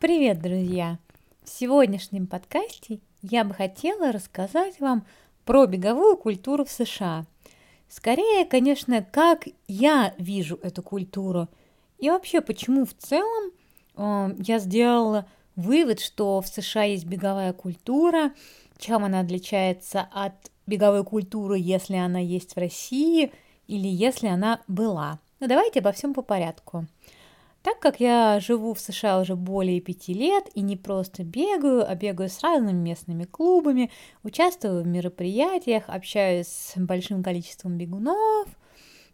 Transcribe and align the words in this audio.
Привет, 0.00 0.40
друзья! 0.40 0.98
В 1.44 1.50
сегодняшнем 1.50 2.26
подкасте 2.26 3.00
я 3.20 3.44
бы 3.44 3.52
хотела 3.52 4.12
рассказать 4.12 4.80
вам 4.80 5.04
про 5.44 5.66
беговую 5.66 6.16
культуру 6.16 6.64
в 6.64 6.70
США. 6.70 7.26
Скорее, 7.86 8.46
конечно, 8.46 9.02
как 9.02 9.46
я 9.68 10.14
вижу 10.16 10.58
эту 10.62 10.82
культуру 10.82 11.48
и 11.98 12.08
вообще, 12.08 12.40
почему 12.40 12.86
в 12.86 12.94
целом 12.94 13.50
э, 13.96 14.36
я 14.38 14.58
сделала 14.58 15.26
вывод, 15.54 16.00
что 16.00 16.40
в 16.40 16.48
США 16.48 16.84
есть 16.84 17.04
беговая 17.04 17.52
культура, 17.52 18.32
чем 18.78 19.04
она 19.04 19.20
отличается 19.20 20.08
от 20.14 20.32
беговой 20.66 21.04
культуры, 21.04 21.58
если 21.58 21.96
она 21.96 22.20
есть 22.20 22.54
в 22.54 22.58
России 22.58 23.32
или 23.66 23.86
если 23.86 24.28
она 24.28 24.62
была. 24.66 25.18
Ну 25.40 25.46
давайте 25.46 25.80
обо 25.80 25.92
всем 25.92 26.14
по 26.14 26.22
порядку. 26.22 26.86
Так 27.62 27.78
как 27.78 28.00
я 28.00 28.40
живу 28.40 28.72
в 28.72 28.80
США 28.80 29.20
уже 29.20 29.36
более 29.36 29.80
пяти 29.80 30.14
лет 30.14 30.48
и 30.54 30.62
не 30.62 30.78
просто 30.78 31.24
бегаю, 31.24 31.86
а 31.86 31.94
бегаю 31.94 32.30
с 32.30 32.40
разными 32.40 32.78
местными 32.78 33.24
клубами, 33.24 33.90
участвую 34.22 34.82
в 34.82 34.86
мероприятиях, 34.86 35.84
общаюсь 35.86 36.46
с 36.46 36.72
большим 36.76 37.22
количеством 37.22 37.76
бегунов, 37.76 38.48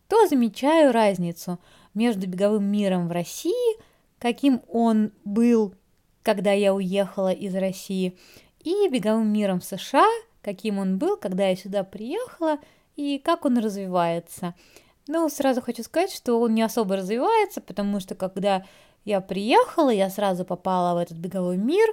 то 0.06 0.28
замечаю 0.28 0.92
разницу 0.92 1.58
между 1.94 2.28
беговым 2.28 2.64
миром 2.70 3.08
в 3.08 3.12
России, 3.12 3.80
каким 4.20 4.62
он 4.68 5.10
был, 5.24 5.74
когда 6.22 6.52
я 6.52 6.72
уехала 6.72 7.32
из 7.32 7.52
России, 7.56 8.16
и 8.62 8.88
беговым 8.88 9.32
миром 9.32 9.58
в 9.58 9.64
США, 9.64 10.06
каким 10.40 10.78
он 10.78 10.98
был, 10.98 11.16
когда 11.16 11.48
я 11.48 11.56
сюда 11.56 11.82
приехала, 11.82 12.58
и 12.94 13.18
как 13.18 13.44
он 13.44 13.58
развивается– 13.58 14.54
ну, 15.08 15.28
сразу 15.28 15.62
хочу 15.62 15.82
сказать, 15.82 16.12
что 16.12 16.40
он 16.40 16.54
не 16.54 16.62
особо 16.62 16.96
развивается, 16.96 17.60
потому 17.60 18.00
что 18.00 18.14
когда 18.14 18.64
я 19.04 19.20
приехала, 19.20 19.90
я 19.90 20.10
сразу 20.10 20.44
попала 20.44 20.94
в 20.94 21.02
этот 21.02 21.16
беговой 21.16 21.56
мир, 21.56 21.88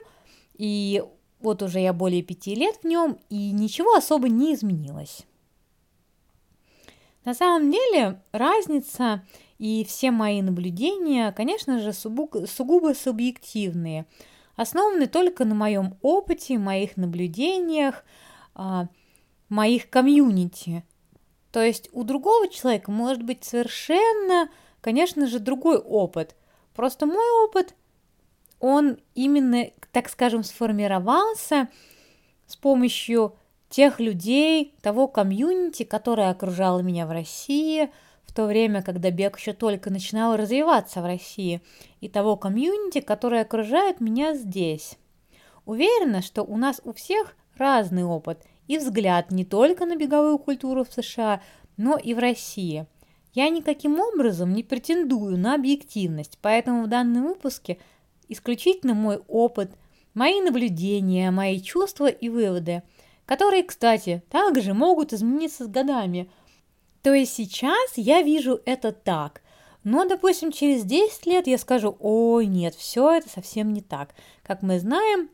и 0.56 1.04
вот 1.40 1.62
уже 1.62 1.80
я 1.80 1.94
более 1.94 2.24
пяти 2.24 2.56
лет 2.56 2.78
в 2.82 2.88
нем, 2.88 3.20
и 3.30 3.52
ничего 3.52 3.94
особо 3.96 4.30
не 4.30 4.54
изменилось. 4.54 5.26
На 7.24 7.34
самом 7.34 7.72
деле 7.72 8.22
разница 8.32 9.24
и 9.60 9.86
все 9.86 10.12
мои 10.12 10.42
наблюдения, 10.42 11.32
конечно 11.32 11.80
же, 11.80 11.94
сугубо 11.94 12.94
субъективные, 12.96 14.06
основаны 14.56 15.08
только 15.08 15.46
на 15.46 15.56
моем 15.56 15.98
опыте, 16.02 16.58
моих 16.58 16.98
наблюдениях, 16.98 18.04
а, 18.56 18.88
моих 19.50 19.90
комьюнити– 19.90 20.84
то 21.54 21.62
есть 21.62 21.88
у 21.94 22.04
другого 22.04 22.48
человека 22.48 22.90
может 22.90 23.22
быть 23.22 23.44
совершенно, 23.44 24.50
конечно 24.82 25.28
же, 25.28 25.38
другой 25.38 25.78
опыт. 25.78 26.36
Просто 26.76 27.06
мой 27.06 27.46
опыт, 27.46 27.76
он 28.60 28.98
именно, 29.14 29.68
так 29.92 30.10
скажем, 30.10 30.44
сформировался 30.44 31.70
с 32.48 32.56
помощью 32.56 33.36
тех 33.70 34.00
людей, 34.00 34.74
того 34.82 35.08
комьюнити, 35.08 35.84
которое 35.84 36.32
окружало 36.32 36.80
меня 36.80 37.06
в 37.06 37.12
России, 37.12 37.92
в 38.24 38.34
то 38.34 38.48
время, 38.48 38.82
когда 38.82 39.12
бег 39.12 39.38
еще 39.38 39.54
только 39.54 39.92
начинал 39.92 40.36
развиваться 40.36 41.04
в 41.04 41.06
России, 41.06 41.62
и 42.02 42.10
того 42.10 42.36
комьюнити, 42.36 43.00
которое 43.00 43.44
окружает 43.44 44.02
меня 44.02 44.34
здесь. 44.34 44.98
Уверена, 45.68 46.24
что 46.24 46.42
у 46.42 46.58
нас 46.58 46.82
у 46.84 46.94
всех 46.94 47.36
разный 47.58 48.04
опыт– 48.04 48.42
и 48.68 48.78
взгляд 48.78 49.32
не 49.32 49.46
только 49.46 49.86
на 49.86 49.96
беговую 49.96 50.38
культуру 50.38 50.84
в 50.84 50.94
США, 50.94 51.42
но 51.78 51.98
и 51.98 52.14
в 52.14 52.20
России. 52.20 52.86
Я 53.34 53.50
никаким 53.50 54.00
образом 54.00 54.54
не 54.54 54.64
претендую 54.64 55.38
на 55.38 55.56
объективность, 55.56 56.38
поэтому 56.42 56.84
в 56.84 56.88
данном 56.88 57.28
выпуске 57.28 57.80
исключительно 58.28 58.94
мой 58.94 59.22
опыт, 59.28 59.72
мои 60.14 60.40
наблюдения, 60.42 61.32
мои 61.32 61.60
чувства 61.60 62.08
и 62.08 62.30
выводы, 62.30 62.84
которые, 63.26 63.64
кстати, 63.64 64.24
также 64.30 64.74
могут 64.74 65.14
измениться 65.14 65.66
с 65.66 65.68
годами. 65.68 66.30
То 67.02 67.14
есть 67.14 67.34
сейчас 67.34 67.94
я 67.96 68.22
вижу 68.22 68.62
это 68.66 68.92
так, 68.92 69.42
но, 69.84 70.06
допустим, 70.06 70.52
через 70.52 70.84
10 70.84 71.26
лет 71.26 71.48
я 71.48 71.58
скажу, 71.58 71.96
ой, 72.00 72.46
нет, 72.46 72.76
все 72.76 73.12
это 73.12 73.30
совсем 73.30 73.74
не 73.74 73.82
так. 73.82 74.14
Как 74.44 74.62
мы 74.62 74.80
знаем, 74.80 75.30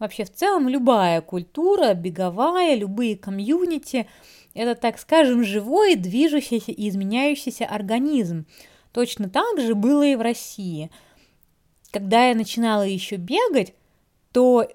Вообще, 0.00 0.24
в 0.24 0.32
целом, 0.32 0.66
любая 0.66 1.20
культура, 1.20 1.92
беговая, 1.92 2.74
любые 2.74 3.18
комьюнити– 3.18 4.08
это, 4.54 4.74
так 4.74 4.98
скажем, 4.98 5.44
живой, 5.44 5.94
движущийся 5.94 6.72
и 6.72 6.88
изменяющийся 6.88 7.66
организм. 7.66 8.46
Точно 8.92 9.28
так 9.28 9.60
же 9.60 9.74
было 9.74 10.02
и 10.02 10.16
в 10.16 10.22
России. 10.22 10.90
Когда 11.90 12.28
я 12.28 12.34
начинала 12.34 12.82
еще 12.82 13.16
бегать, 13.16 13.74
то 14.32 14.66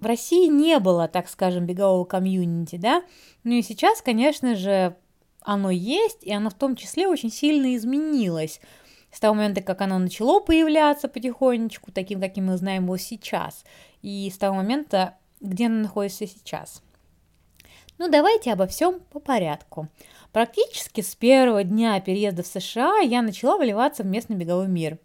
в 0.00 0.06
России 0.06 0.48
не 0.48 0.78
было, 0.78 1.08
так 1.08 1.30
скажем, 1.30 1.64
бегового 1.64 2.04
комьюнити, 2.04 2.76
да, 2.76 3.02
ну 3.42 3.54
и 3.54 3.62
сейчас, 3.62 4.02
конечно 4.02 4.54
же, 4.54 4.96
оно 5.40 5.70
есть, 5.70 6.22
и 6.22 6.32
оно 6.32 6.50
в 6.50 6.54
том 6.54 6.76
числе 6.76 7.08
очень 7.08 7.30
сильно 7.30 7.74
изменилось 7.74 8.60
с 9.14 9.20
того 9.20 9.34
момента, 9.34 9.62
как 9.62 9.80
оно 9.80 9.98
начало 9.98 10.40
появляться 10.40 11.08
потихонечку, 11.08 11.92
таким, 11.92 12.20
каким 12.20 12.46
мы 12.46 12.56
знаем 12.56 12.84
его 12.84 12.96
сейчас 12.96 13.64
и 14.02 14.30
с 14.30 14.36
того 14.36 14.56
момента, 14.56 15.14
где 15.40 15.66
она 15.66 15.82
находится 15.82 16.26
сейчас. 16.26 16.82
Ну, 17.96 18.10
давайте 18.10 18.52
обо 18.52 18.66
всем 18.66 18.98
по 19.12 19.20
порядку. 19.20 19.88
Практически 20.32 21.00
с 21.00 21.14
первого 21.14 21.62
дня 21.62 22.00
переезда 22.00 22.42
в 22.42 22.46
США 22.48 22.98
я 22.98 23.22
начала 23.22 23.56
вливаться 23.56 24.02
в 24.02 24.06
местный 24.06 24.34
беговой 24.34 24.66
мир. 24.66 24.98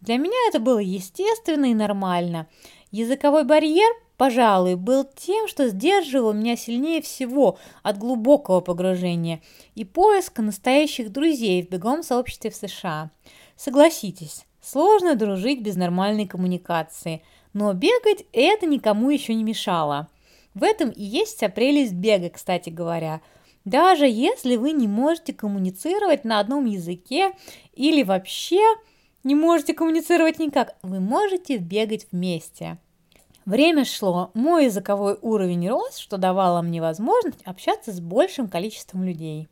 Для 0.00 0.16
меня 0.16 0.48
это 0.48 0.58
было 0.58 0.78
естественно 0.78 1.66
и 1.66 1.74
нормально. 1.74 2.46
Языковой 2.90 3.44
барьер, 3.44 3.94
пожалуй, 4.16 4.76
был 4.76 5.04
тем, 5.04 5.48
что 5.48 5.68
сдерживал 5.68 6.32
меня 6.32 6.56
сильнее 6.56 7.02
всего 7.02 7.58
от 7.82 7.98
глубокого 7.98 8.60
погружения 8.60 9.42
и 9.74 9.84
поиска 9.84 10.40
настоящих 10.40 11.12
друзей 11.12 11.62
в 11.62 11.68
беговом 11.68 12.02
сообществе 12.02 12.50
в 12.50 12.56
США. 12.56 13.10
Согласитесь, 13.60 14.46
сложно 14.62 15.16
дружить 15.16 15.62
без 15.62 15.76
нормальной 15.76 16.26
коммуникации– 16.26 17.22
но 17.52 17.72
бегать 17.72 18.24
это 18.32 18.66
никому 18.66 19.10
еще 19.10 19.34
не 19.34 19.44
мешало. 19.44 20.08
В 20.54 20.62
этом 20.62 20.90
и 20.90 21.02
есть 21.02 21.36
вся 21.36 21.48
прелесть 21.48 21.94
бега, 21.94 22.30
кстати 22.30 22.70
говоря. 22.70 23.20
Даже 23.64 24.06
если 24.06 24.56
вы 24.56 24.72
не 24.72 24.88
можете 24.88 25.32
коммуницировать 25.32 26.24
на 26.24 26.40
одном 26.40 26.64
языке 26.64 27.32
или 27.74 28.02
вообще 28.02 28.60
не 29.22 29.34
можете 29.34 29.74
коммуницировать 29.74 30.38
никак, 30.38 30.76
вы 30.82 31.00
можете 31.00 31.58
бегать 31.58 32.06
вместе. 32.10 32.78
Время 33.44 33.84
шло, 33.84 34.30
мой 34.34 34.66
языковой 34.66 35.18
уровень 35.20 35.68
рос, 35.68 35.98
что 35.98 36.16
давало 36.16 36.62
мне 36.62 36.80
возможность 36.80 37.42
общаться 37.44 37.92
с 37.92 38.00
большим 38.00 38.48
количеством 38.48 39.04
людей. 39.04 39.48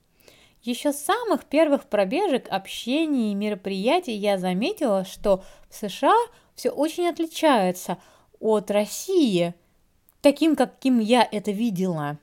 Еще 0.63 0.93
с 0.93 0.99
самых 0.99 1.45
первых 1.45 1.85
пробежек, 1.85 2.49
общения 2.51 3.33
и 3.33 3.35
мероприятий 3.35 4.15
я 4.15 4.39
заметила, 4.39 5.05
что 5.05 5.45
в 5.71 5.75
США 5.75 6.17
все 6.55 6.71
очень 6.71 7.07
отличается 7.07 7.99
от 8.41 8.71
России, 8.71 9.55
таким, 10.21 10.57
каким 10.57 10.99
я 10.99 11.27
это 11.31 11.53
видела. 11.53 12.19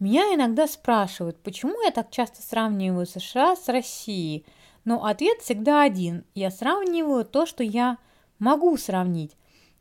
Меня 0.00 0.34
иногда 0.34 0.66
спрашивают, 0.66 1.38
почему 1.42 1.80
я 1.82 1.90
так 1.90 2.10
часто 2.10 2.42
сравниваю 2.42 3.06
США 3.06 3.56
с 3.56 3.68
Россией. 3.68 4.44
Но 4.84 5.04
ответ 5.04 5.40
всегда 5.40 5.82
один. 5.82 6.24
Я 6.34 6.50
сравниваю 6.50 7.24
то, 7.24 7.46
что 7.46 7.62
я 7.62 7.98
могу 8.38 8.76
сравнить. 8.76 9.32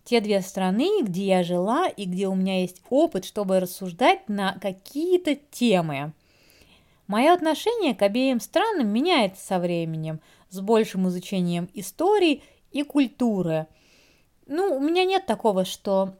Те 0.03 0.22
две 0.22 0.42
страны, 0.42 1.02
где 1.02 1.25
я 1.25 1.44
жила 1.44 1.88
и 1.88 2.06
где 2.06 2.28
у 2.28 2.36
меня 2.36 2.62
есть 2.62 2.81
опыт, 2.90 3.25
чтобы 3.25 3.59
рассуждать 3.59 4.28
на 4.30 4.53
какие-то 4.59 5.36
темы. 5.36 6.13
Мое 7.13 7.34
отношение 7.34 7.96
к 7.96 8.01
обеим 8.01 8.40
странам 8.40 8.88
меняется 8.88 9.46
со 9.46 9.59
временем, 9.59 10.19
с 10.50 10.59
большим 10.59 11.07
изучением 11.07 11.69
истории 11.74 12.44
и 12.72 12.84
культуры– 12.84 13.68
ну, 14.46 14.75
у 14.75 14.79
меня 14.79 15.06
нет 15.06 15.25
такого, 15.25 15.65
что 15.65 16.15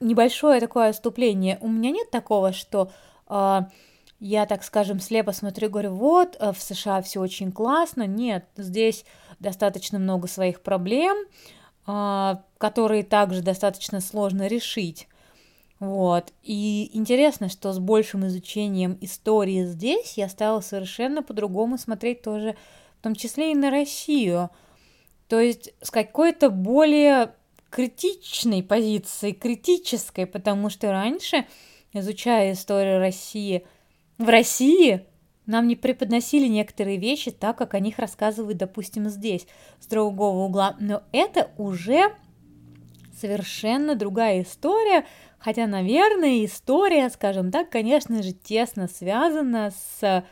небольшое 0.00 0.60
такое 0.60 0.90
отступление. 0.90 1.58
У 1.60 1.68
меня 1.68 1.90
нет 1.90 2.10
такого, 2.10 2.52
что 2.52 2.90
э, 3.28 3.60
я, 4.18 4.46
так 4.46 4.64
скажем, 4.64 5.00
слепо 5.00 5.32
смотрю 5.32 5.68
и 5.68 5.70
говорю, 5.70 5.94
вот, 5.94 6.36
э, 6.38 6.52
в 6.52 6.60
США 6.60 7.02
все 7.02 7.20
очень 7.20 7.52
классно. 7.52 8.06
Нет, 8.06 8.44
здесь 8.56 9.04
достаточно 9.38 9.98
много 9.98 10.26
своих 10.26 10.62
проблем, 10.62 11.16
э, 11.86 12.36
которые 12.58 13.04
также 13.04 13.42
достаточно 13.42 14.00
сложно 14.00 14.46
решить. 14.48 15.08
Вот. 15.78 16.32
И 16.42 16.90
интересно, 16.94 17.48
что 17.48 17.72
с 17.72 17.78
большим 17.78 18.26
изучением 18.26 18.96
истории 19.00 19.64
здесь 19.64 20.14
я 20.16 20.28
стала 20.28 20.60
совершенно 20.60 21.22
по-другому 21.22 21.76
смотреть 21.78 22.22
тоже, 22.22 22.56
в 22.98 23.02
том 23.02 23.14
числе 23.14 23.52
и 23.52 23.54
на 23.54 23.70
Россию– 23.70 24.50
то 25.28 25.40
есть 25.40 25.72
с 25.80 25.90
какой-то 25.90 26.50
более 26.50 27.34
критичной 27.70 28.62
позиции, 28.62 29.32
критической, 29.32 30.26
потому 30.26 30.70
что 30.70 30.92
раньше, 30.92 31.46
изучая 31.92 32.52
историю 32.52 33.00
России, 33.00 33.66
в 34.18 34.28
России 34.28 35.04
нам 35.46 35.66
не 35.68 35.76
преподносили 35.76 36.46
некоторые 36.48 36.96
вещи 36.96 37.30
так, 37.30 37.58
как 37.58 37.74
о 37.74 37.80
них 37.80 37.98
рассказывают, 37.98 38.58
допустим, 38.58 39.08
здесь, 39.08 39.46
с 39.80 39.86
другого 39.86 40.44
угла. 40.44 40.76
Но 40.80 41.02
это 41.12 41.50
уже 41.58 42.14
совершенно 43.20 43.94
другая 43.94 44.42
история, 44.42 45.06
хотя, 45.38 45.66
наверное, 45.66 46.44
история, 46.44 47.08
скажем 47.10 47.50
так, 47.50 47.70
конечно 47.70 48.22
же, 48.22 48.32
тесно 48.32 48.88
связана 48.88 49.72
с 50.00 50.24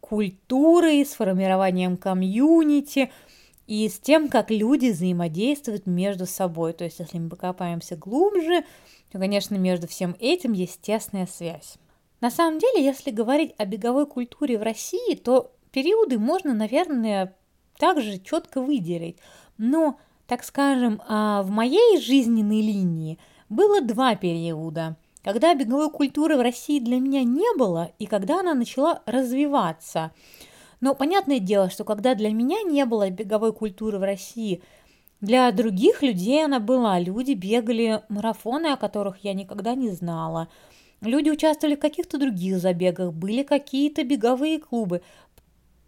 культурой, 0.00 1.04
с 1.04 1.14
формированием 1.14 1.96
комьюнити 1.96 3.12
и 3.66 3.88
с 3.88 4.00
тем, 4.00 4.28
как 4.28 4.50
люди 4.50 4.90
взаимодействуют 4.90 5.86
между 5.86 6.26
собой. 6.26 6.72
То 6.72 6.84
есть, 6.84 6.98
если 6.98 7.18
мы 7.18 7.30
покопаемся 7.30 7.96
глубже, 7.96 8.64
то, 9.12 9.18
конечно, 9.18 9.56
между 9.56 9.86
всем 9.86 10.16
этим 10.18 10.52
есть 10.52 10.80
тесная 10.80 11.26
связь. 11.26 11.76
На 12.20 12.30
самом 12.30 12.58
деле, 12.58 12.84
если 12.84 13.10
говорить 13.10 13.54
о 13.56 13.64
беговой 13.64 14.06
культуре 14.06 14.58
в 14.58 14.62
России, 14.62 15.14
то 15.14 15.52
периоды 15.70 16.18
можно, 16.18 16.52
наверное, 16.52 17.34
также 17.78 18.18
четко 18.18 18.60
выделить. 18.60 19.16
Но, 19.56 19.98
так 20.30 20.44
скажем, 20.44 21.02
а, 21.08 21.42
в 21.42 21.50
моей 21.50 22.00
жизненной 22.00 22.60
линии 22.60 23.18
было 23.48 23.80
два 23.80 24.14
периода, 24.14 24.96
когда 25.24 25.56
беговой 25.56 25.90
культуры 25.90 26.36
в 26.36 26.40
России 26.40 26.78
для 26.78 27.00
меня 27.00 27.24
не 27.24 27.52
было 27.58 27.90
и 27.98 28.06
когда 28.06 28.38
она 28.38 28.54
начала 28.54 29.02
развиваться. 29.06 30.12
Но 30.80 30.94
понятное 30.94 31.40
дело, 31.40 31.68
что 31.68 31.82
когда 31.82 32.14
для 32.14 32.30
меня 32.30 32.62
не 32.62 32.84
было 32.84 33.10
беговой 33.10 33.52
культуры 33.52 33.98
в 33.98 34.04
России, 34.04 34.62
для 35.20 35.50
других 35.50 36.00
людей 36.00 36.44
она 36.44 36.60
была. 36.60 37.00
Люди 37.00 37.32
бегали 37.32 38.00
марафоны, 38.08 38.68
о 38.68 38.76
которых 38.76 39.24
я 39.24 39.34
никогда 39.34 39.74
не 39.74 39.90
знала. 39.90 40.46
Люди 41.00 41.30
участвовали 41.30 41.74
в 41.74 41.80
каких-то 41.80 42.18
других 42.18 42.58
забегах, 42.58 43.12
были 43.12 43.42
какие-то 43.42 44.04
беговые 44.04 44.60
клубы. 44.60 45.02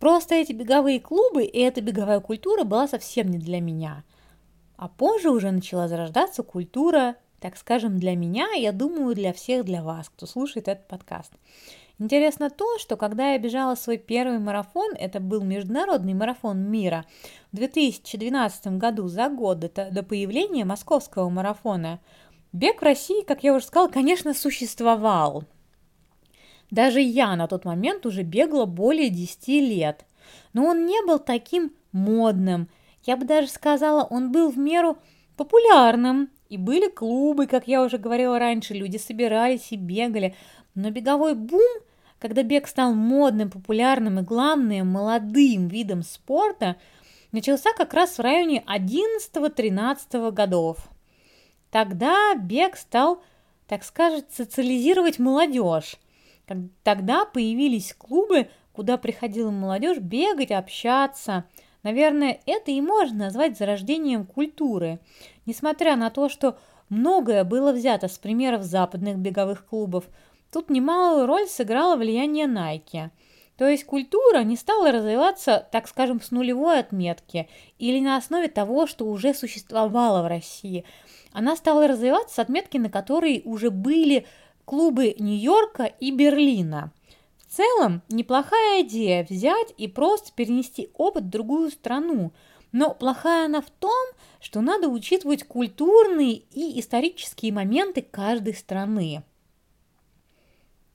Просто 0.00 0.34
эти 0.34 0.52
беговые 0.52 0.98
клубы 0.98 1.44
и 1.44 1.60
эта 1.60 1.80
беговая 1.80 2.18
культура 2.18 2.64
была 2.64 2.88
совсем 2.88 3.30
не 3.30 3.38
для 3.38 3.60
меня. 3.60 4.02
А 4.82 4.88
позже 4.88 5.30
уже 5.30 5.52
начала 5.52 5.86
зарождаться 5.86 6.42
культура, 6.42 7.14
так 7.38 7.56
скажем, 7.56 8.00
для 8.00 8.16
меня, 8.16 8.50
я 8.56 8.72
думаю, 8.72 9.14
для 9.14 9.32
всех, 9.32 9.64
для 9.64 9.80
вас, 9.80 10.08
кто 10.08 10.26
слушает 10.26 10.66
этот 10.66 10.88
подкаст. 10.88 11.32
Интересно 12.00 12.50
то, 12.50 12.80
что 12.80 12.96
когда 12.96 13.30
я 13.30 13.38
бежала 13.38 13.76
свой 13.76 13.96
первый 13.96 14.40
марафон, 14.40 14.90
это 14.98 15.20
был 15.20 15.44
международный 15.44 16.14
марафон 16.14 16.58
мира, 16.68 17.04
в 17.52 17.56
2012 17.58 18.78
году, 18.78 19.06
за 19.06 19.28
год 19.28 19.60
до, 19.60 20.02
появления 20.02 20.64
московского 20.64 21.28
марафона, 21.28 22.00
бег 22.52 22.80
в 22.80 22.84
России, 22.84 23.22
как 23.22 23.44
я 23.44 23.54
уже 23.54 23.66
сказала, 23.66 23.88
конечно, 23.88 24.34
существовал. 24.34 25.44
Даже 26.72 27.00
я 27.00 27.36
на 27.36 27.46
тот 27.46 27.64
момент 27.64 28.04
уже 28.04 28.24
бегала 28.24 28.66
более 28.66 29.10
10 29.10 29.46
лет. 29.46 30.04
Но 30.54 30.64
он 30.64 30.86
не 30.86 31.00
был 31.06 31.20
таким 31.20 31.72
модным. 31.92 32.68
Я 33.04 33.16
бы 33.16 33.24
даже 33.24 33.48
сказала, 33.48 34.04
он 34.04 34.32
был 34.32 34.50
в 34.50 34.58
меру 34.58 34.98
популярным. 35.36 36.30
И 36.48 36.58
были 36.58 36.88
клубы, 36.88 37.46
как 37.46 37.66
я 37.66 37.82
уже 37.82 37.96
говорила 37.96 38.38
раньше, 38.38 38.74
люди 38.74 38.98
собирались 38.98 39.72
и 39.72 39.76
бегали. 39.76 40.34
Но 40.74 40.90
беговой 40.90 41.34
бум, 41.34 41.80
когда 42.18 42.42
бег 42.42 42.68
стал 42.68 42.94
модным, 42.94 43.50
популярным 43.50 44.18
и, 44.18 44.22
главное, 44.22 44.84
молодым 44.84 45.68
видом 45.68 46.02
спорта, 46.02 46.76
начался 47.32 47.72
как 47.72 47.94
раз 47.94 48.18
в 48.18 48.20
районе 48.20 48.62
11-13 48.66 50.30
годов. 50.30 50.76
Тогда 51.70 52.34
бег 52.34 52.76
стал, 52.76 53.22
так 53.66 53.82
сказать, 53.82 54.26
социализировать 54.30 55.18
молодежь. 55.18 55.96
Тогда 56.82 57.24
появились 57.24 57.94
клубы, 57.94 58.50
куда 58.74 58.98
приходила 58.98 59.50
молодежь 59.50 59.98
бегать, 59.98 60.50
общаться. 60.50 61.44
Наверное, 61.82 62.40
это 62.46 62.70
и 62.70 62.80
можно 62.80 63.24
назвать 63.24 63.58
зарождением 63.58 64.24
культуры. 64.24 65.00
Несмотря 65.46 65.96
на 65.96 66.10
то, 66.10 66.28
что 66.28 66.56
многое 66.88 67.44
было 67.44 67.72
взято 67.72 68.08
с 68.08 68.18
примеров 68.18 68.62
западных 68.62 69.18
беговых 69.18 69.66
клубов, 69.66 70.04
тут 70.52 70.70
немалую 70.70 71.26
роль 71.26 71.48
сыграло 71.48 71.96
влияние 71.96 72.46
Nike. 72.46 73.10
То 73.56 73.68
есть 73.68 73.84
культура 73.84 74.42
не 74.42 74.56
стала 74.56 74.92
развиваться, 74.92 75.66
так 75.70 75.86
скажем, 75.88 76.20
с 76.20 76.30
нулевой 76.30 76.78
отметки 76.78 77.48
или 77.78 78.00
на 78.00 78.16
основе 78.16 78.48
того, 78.48 78.86
что 78.86 79.06
уже 79.06 79.34
существовало 79.34 80.22
в 80.22 80.26
России. 80.26 80.84
Она 81.32 81.56
стала 81.56 81.86
развиваться 81.86 82.36
с 82.36 82.38
отметки, 82.38 82.78
на 82.78 82.90
которой 82.90 83.42
уже 83.44 83.70
были 83.70 84.26
клубы 84.64 85.14
Нью-Йорка 85.18 85.84
и 85.84 86.10
Берлина. 86.10 86.92
В 87.52 87.54
целом, 87.54 88.00
неплохая 88.08 88.80
идея 88.80 89.26
взять 89.28 89.74
и 89.76 89.86
просто 89.86 90.32
перенести 90.32 90.88
опыт 90.94 91.24
в 91.24 91.28
другую 91.28 91.70
страну, 91.70 92.32
но 92.72 92.94
плохая 92.94 93.44
она 93.44 93.60
в 93.60 93.68
том, 93.68 94.06
что 94.40 94.62
надо 94.62 94.88
учитывать 94.88 95.44
культурные 95.44 96.44
и 96.50 96.80
исторические 96.80 97.52
моменты 97.52 98.00
каждой 98.00 98.54
страны. 98.54 99.22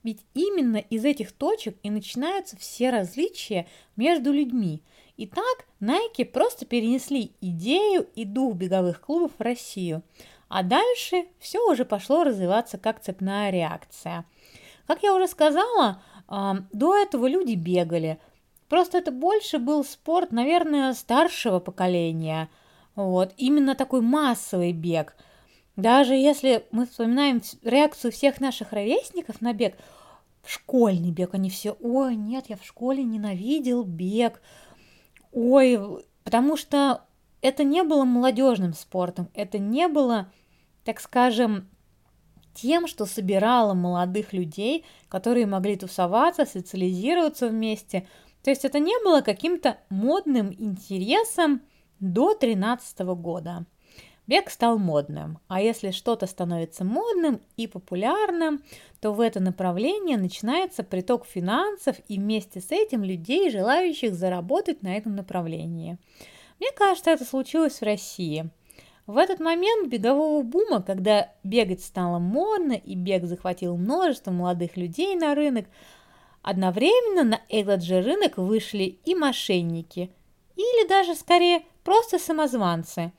Ведь 0.01 0.25
именно 0.33 0.77
из 0.77 1.05
этих 1.05 1.31
точек 1.31 1.77
и 1.83 1.91
начинаются 1.91 2.57
все 2.57 2.89
различия 2.89 3.67
между 3.95 4.33
людьми. 4.33 4.81
Итак, 5.15 5.67
Nike 5.79 6.25
просто 6.25 6.65
перенесли 6.65 7.33
идею 7.39 8.07
и 8.15 8.25
дух 8.25 8.55
беговых 8.55 8.99
клубов 8.99 9.33
в 9.37 9.41
Россию– 9.43 10.01
а 10.49 10.63
дальше 10.63 11.25
все 11.39 11.59
уже 11.69 11.83
пошло 11.83 12.23
развиваться 12.23 12.77
как 12.77 13.01
цепная 13.01 13.51
реакция. 13.51 14.25
Как 14.85 15.03
я 15.03 15.13
уже 15.13 15.27
сказала, 15.27 16.01
до 16.27 16.95
этого 16.95 17.27
люди 17.27 17.55
бегали. 17.55 18.19
Просто 18.69 18.97
это 18.97 19.11
больше 19.11 19.59
был 19.59 19.83
спорт, 19.83 20.31
наверное, 20.31 20.93
старшего 20.93 21.59
поколения. 21.59 22.49
Вот, 22.95 23.33
именно 23.37 23.75
такой 23.75 24.01
массовый 24.01 24.73
бег. 24.73 25.15
Даже 25.75 26.15
если 26.15 26.65
мы 26.71 26.87
вспоминаем 26.87 27.41
реакцию 27.63 28.11
всех 28.11 28.41
наших 28.41 28.73
ровесников 28.73 29.41
на 29.41 29.53
бег, 29.53 29.75
школьный 30.45 31.11
бег, 31.11 31.33
они 31.33 31.49
все, 31.49 31.77
ой, 31.79 32.15
нет, 32.15 32.45
я 32.47 32.57
в 32.57 32.65
школе 32.65 33.03
ненавидел 33.03 33.83
бег, 33.83 34.41
ой, 35.31 35.79
потому 36.23 36.57
что 36.57 37.05
это 37.41 37.63
не 37.63 37.83
было 37.83 38.03
молодежным 38.03 38.73
спортом, 38.73 39.29
это 39.35 39.59
не 39.59 39.87
было, 39.87 40.31
так 40.83 40.99
скажем, 40.99 41.69
тем, 42.57 42.87
что 42.87 43.05
собирало 43.05 43.73
молодых 43.73 44.33
людей, 44.33 44.83
которые 45.09 45.45
могли 45.45 45.75
тусоваться, 45.75 46.45
социализироваться 46.45 47.47
вместе. 47.47 48.07
То 48.43 48.49
есть 48.49 48.65
это 48.65 48.79
не 48.79 48.97
было 49.03 49.21
каким-то 49.21 49.77
модным 49.89 50.51
интересом 50.57 51.61
до 51.99 52.33
13 52.33 52.99
года. 52.99 53.65
Бег 54.25 54.49
стал 54.49 54.77
модным, 54.77 55.39
а 55.47 55.61
если 55.61 55.91
что-то 55.91 56.27
становится 56.27 56.83
модным 56.83 57.39
и 57.55 57.65
популярным, 57.65 58.61
то 58.99 59.13
в 59.13 59.21
это 59.21 59.39
направление 59.39 60.17
начинается 60.17 60.83
приток 60.83 61.25
финансов 61.25 61.95
и 62.09 62.17
вместе 62.17 62.59
с 62.59 62.71
этим 62.71 63.05
людей, 63.05 63.49
желающих 63.49 64.13
заработать 64.13 64.81
на 64.81 64.97
этом 64.97 65.15
направлении. 65.15 65.97
Мне 66.59 66.71
кажется, 66.75 67.11
это 67.11 67.23
случилось 67.23 67.79
в 67.79 67.83
России. 67.83 68.49
В 69.07 69.15
этот 69.15 69.39
момент 69.39 69.87
бегового 69.87 70.43
бума, 70.43 70.81
когда 70.81 71.31
бегать 71.41 71.81
стало 71.81 72.19
модно 72.19 72.73
и 72.73 72.93
бег 72.93 73.23
захватил 73.23 73.77
множество 73.77 74.31
молодых 74.31 74.75
людей 74.75 75.15
на 75.15 75.33
рынок, 75.33 75.65
одновременно 76.41 77.23
на 77.23 77.41
этот 77.47 77.83
же 77.83 78.01
рынок 78.01 78.37
вышли 78.37 78.99
и 79.05 79.15
мошенники, 79.15 80.11
или 80.57 80.87
даже 80.89 81.15
скорее 81.15 81.61
просто 81.85 82.19
самозванцы. 82.19 83.13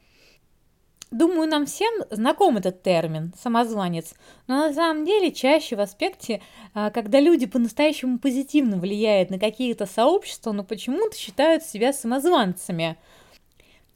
Думаю, 1.10 1.48
нам 1.48 1.64
всем 1.64 1.90
знаком 2.10 2.58
этот 2.58 2.82
термин 2.82 3.32
«самозванец», 3.40 4.12
но 4.46 4.66
на 4.66 4.74
самом 4.74 5.06
деле 5.06 5.32
чаще 5.32 5.74
в 5.74 5.80
аспекте, 5.80 6.42
а, 6.74 6.90
когда 6.90 7.18
люди 7.18 7.46
по-настоящему 7.46 8.18
позитивно 8.18 8.76
влияют 8.76 9.30
на 9.30 9.38
какие-то 9.38 9.86
сообщества, 9.86 10.52
но 10.52 10.64
почему-то 10.64 11.16
считают 11.16 11.62
себя 11.62 11.94
самозванцами– 11.94 12.98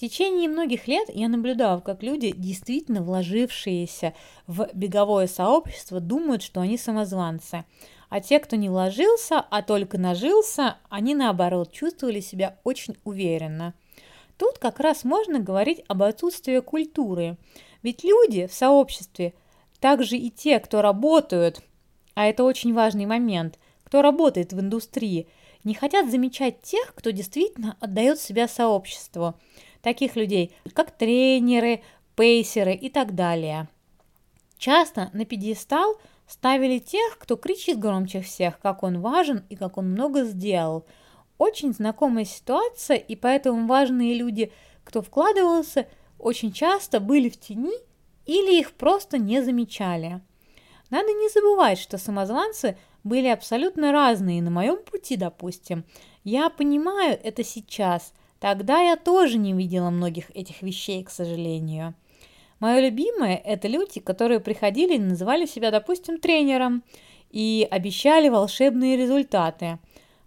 течение 0.03 0.49
многих 0.49 0.89
лет 0.89 1.09
я 1.15 1.29
наблюдала, 1.29 1.79
как 1.79 2.03
люди, 2.03 2.35
действительно 2.37 3.03
вложившиеся 3.03 4.15
в 4.49 4.69
беговое 4.75 5.29
сообщество, 5.29 6.01
думают, 6.01 6.43
что 6.43 6.61
они 6.61 6.77
самозванцы. 6.77 7.65
А 8.09 8.21
те, 8.21 8.41
кто 8.41 8.57
не 8.57 8.69
вложился, 8.69 9.39
а 9.39 9.63
только 9.63 9.99
нажился, 9.99 10.77
они 10.91 11.15
наоборот 11.15 11.71
чувствовали 11.71 12.19
себя 12.19 12.59
очень 12.65 12.97
уверенно. 13.05 13.75
Тут 14.39 14.59
как 14.59 14.81
раз 14.81 15.05
можно 15.05 15.39
говорить 15.39 15.85
об 15.87 16.03
отсутствии 16.03 16.59
культуры. 16.59 17.37
Ведь 17.85 18.03
люди 18.03 18.49
в 18.49 18.53
сообществе, 18.53 19.35
также 19.79 20.17
и 20.17 20.31
те, 20.31 20.59
кто 20.59 20.83
работают, 20.83 21.63
а 22.15 22.27
это 22.27 22.43
очень 22.43 22.75
важный 22.75 23.07
момент, 23.07 23.57
кто 23.85 24.03
работает 24.03 24.53
в 24.53 24.59
индустрии, 24.59 25.29
не 25.63 25.75
хотят 25.75 26.11
замечать 26.11 26.61
тех, 26.61 26.93
кто 26.93 27.11
действительно 27.11 27.77
отдает 27.79 28.19
себя 28.19 28.49
сообществу 28.49 29.37
таких 29.83 30.17
людей, 30.17 30.55
как 30.75 30.91
тренеры, 30.93 31.83
пейсеры 32.17 32.75
и 32.75 32.89
так 32.89 33.15
далее. 33.15 33.69
Часто 34.57 35.11
на 35.13 35.25
пьедестал 35.25 35.97
ставили 36.27 36.79
тех, 36.79 37.19
кто 37.19 37.37
кричит 37.37 37.79
громче 37.79 38.21
всех, 38.21 38.59
как 38.61 38.83
он 38.83 39.01
важен 39.01 39.45
и 39.49 39.57
как 39.57 39.77
он 39.77 39.91
много 39.91 40.25
сделал. 40.25 40.87
Очень 41.37 41.75
знакомая 41.75 42.25
ситуация, 42.25 42.97
и 42.97 43.17
поэтому 43.17 43.67
важные 43.67 44.15
люди, 44.15 44.53
кто 44.85 45.03
вкладывался, 45.03 45.89
очень 46.19 46.53
часто 46.53 47.01
были 47.01 47.29
в 47.29 47.39
тени 47.39 47.73
или 48.25 48.61
их 48.61 48.73
просто 48.73 49.19
не 49.19 49.43
замечали. 49.43 50.21
Надо 50.91 51.09
не 51.09 51.29
забывать, 51.29 51.79
что 51.79 51.99
самозванцы 51.99 52.77
были 53.03 53.27
абсолютно 53.27 53.93
разные 53.93 54.43
на 54.43 54.51
моем 54.51 54.83
пути, 54.83 55.17
допустим. 55.17 55.85
Я 56.23 56.51
понимаю 56.51 57.19
это 57.23 57.43
сейчас. 57.43 58.13
Тогда 58.43 58.81
я 58.81 58.97
тоже 58.97 59.39
не 59.39 59.53
видела 59.53 59.91
многих 59.91 60.33
этих 60.35 60.63
вещей, 60.63 61.05
к 61.05 61.11
сожалению. 61.11 61.95
Мое 62.59 62.81
любимое– 62.81 63.37
это 63.45 63.69
люди, 63.69 64.01
которые 64.01 64.41
приходили 64.41 64.97
и 64.97 64.99
называли 64.99 65.47
себя, 65.47 65.71
допустим, 65.71 66.19
тренером 66.19 66.83
и 67.31 67.69
обещали 67.71 68.29
волшебные 68.29 68.97
результаты. 68.97 69.79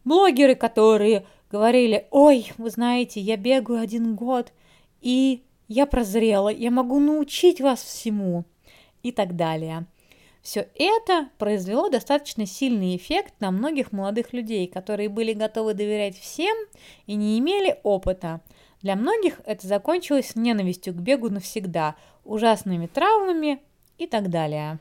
Блогеры, 0.06 0.56
которые 0.56 1.26
говорили, 1.52 2.08
ой, 2.10 2.54
вы 2.58 2.70
знаете, 2.70 3.20
я 3.20 3.36
бегаю 3.36 3.82
один 3.82 4.16
год, 4.16 4.54
и 5.02 5.44
я 5.68 5.86
прозрела, 5.86 6.48
я 6.48 6.72
могу 6.72 7.02
научить 7.02 7.60
вас 7.60 7.84
всему 7.84 8.46
и 9.04 9.12
так 9.12 9.36
далее. 9.36 9.88
Все 10.46 10.68
это 10.76 11.30
произвело 11.40 11.90
достаточно 11.90 12.46
сильный 12.46 12.96
эффект 12.96 13.34
на 13.40 13.50
многих 13.50 13.92
молодых 13.92 14.32
людей, 14.32 14.68
которые 14.68 15.10
были 15.10 15.34
готовы 15.34 15.74
доверять 15.74 16.20
всем 16.20 16.56
и 17.08 17.16
не 17.16 17.40
имели 17.40 17.80
опыта. 17.82 18.42
Для 18.84 18.96
многих 18.96 19.42
это 19.46 19.66
закончилось 19.66 20.36
ненавистью 20.36 20.94
к 20.94 20.98
бегу 20.98 21.30
навсегда, 21.30 21.96
ужасными 22.24 22.86
травмами 22.86 23.60
и 23.98 24.06
так 24.06 24.30
далее. 24.30 24.78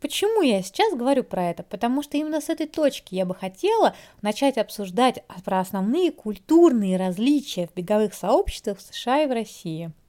Почему 0.00 0.42
я 0.42 0.60
сейчас 0.60 0.92
говорю 0.92 1.22
про 1.22 1.50
это? 1.50 1.62
Потому 1.62 2.02
что 2.02 2.16
именно 2.16 2.40
с 2.40 2.48
этой 2.48 2.66
точки 2.66 3.14
я 3.14 3.24
бы 3.24 3.36
хотела 3.36 3.94
начать 4.22 4.58
обсуждать 4.58 5.22
про 5.44 5.60
основные 5.60 6.10
культурные 6.10 6.96
различия 6.96 7.68
в 7.68 7.74
беговых 7.74 8.12
сообществах 8.12 8.78
в 8.78 8.82
США 8.82 9.22
и 9.22 9.28
в 9.28 9.32
России– 9.32 9.92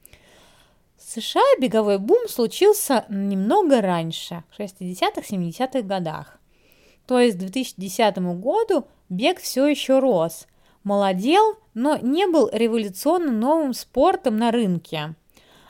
США 1.08 1.44
беговой 1.62 2.00
бум 2.00 2.28
случился 2.28 3.06
немного 3.10 3.80
раньше, 3.80 4.44
в 4.50 4.60
60-70-х 4.60 5.82
годах. 5.84 6.40
То 7.06 7.20
есть 7.20 7.36
к 7.36 7.42
2010 7.42 8.18
году 8.40 8.88
бег 9.10 9.40
все 9.40 9.68
еще 9.68 10.00
рос, 10.00 10.48
молодел, 10.84 11.58
но 11.76 11.96
не 11.98 12.26
был 12.26 12.50
революционно 12.52 13.32
новым 13.32 13.76
спортом 13.76 14.38
на 14.38 14.50
рынке. 14.50 15.14